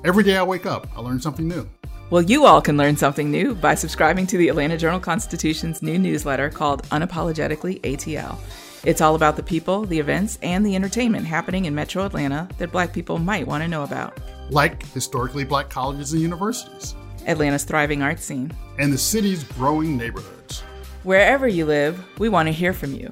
Every 0.06 0.24
day 0.24 0.38
I 0.38 0.44
wake 0.44 0.68
up, 0.68 0.88
I 0.96 1.02
learn 1.02 1.20
something 1.20 1.48
new. 1.48 1.68
Well, 2.12 2.22
you 2.22 2.46
all 2.46 2.62
can 2.62 2.78
learn 2.78 2.96
something 2.96 3.32
new 3.32 3.56
by 3.56 3.74
subscribing 3.74 4.28
to 4.28 4.38
the 4.38 4.50
Atlanta 4.50 4.78
Journal 4.78 5.00
Constitution's 5.00 5.82
new 5.82 5.98
newsletter 5.98 6.52
called 6.52 6.84
Unapologetically 6.90 7.82
ATL. 7.82 8.38
It's 8.84 9.02
all 9.02 9.16
about 9.16 9.36
the 9.36 9.42
people, 9.42 9.84
the 9.84 9.98
events, 9.98 10.38
and 10.44 10.64
the 10.64 10.76
entertainment 10.76 11.26
happening 11.26 11.66
in 11.66 11.74
Metro 11.74 12.06
Atlanta 12.06 12.48
that 12.60 12.72
black 12.72 12.94
people 12.94 13.18
might 13.18 13.48
want 13.48 13.64
to 13.64 13.68
know 13.68 13.82
about. 13.82 14.16
Like 14.52 14.86
historically 14.90 15.44
black 15.44 15.72
colleges 15.72 16.14
and 16.14 16.22
universities, 16.22 16.94
Atlanta's 17.26 17.64
thriving 17.64 18.04
art 18.04 18.20
scene, 18.20 18.54
and 18.78 18.94
the 18.94 19.00
city's 19.00 19.44
growing 19.44 19.98
neighborhoods. 19.98 20.60
Wherever 21.02 21.48
you 21.48 21.66
live, 21.66 22.06
we 22.20 22.30
want 22.30 22.48
to 22.48 22.54
hear 22.54 22.74
from 22.74 22.94
you. 22.94 23.12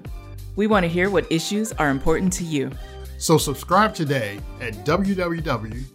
We 0.56 0.68
want 0.68 0.84
to 0.84 0.90
hear 0.90 1.10
what 1.10 1.32
issues 1.32 1.72
are 1.72 1.90
important 1.90 2.34
to 2.34 2.44
you. 2.44 2.70
So 3.18 3.38
subscribe 3.38 3.94
today 3.94 4.40
at 4.60 4.74
www.ajc.com 4.86 5.94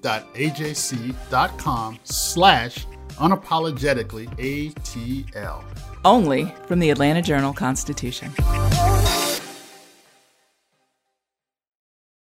slash 2.04 2.86
unapologetically 3.16 4.28
ATL. 4.38 5.64
Only 6.04 6.54
from 6.66 6.78
the 6.78 6.90
Atlanta 6.90 7.20
Journal 7.22 7.52
Constitution. 7.52 8.32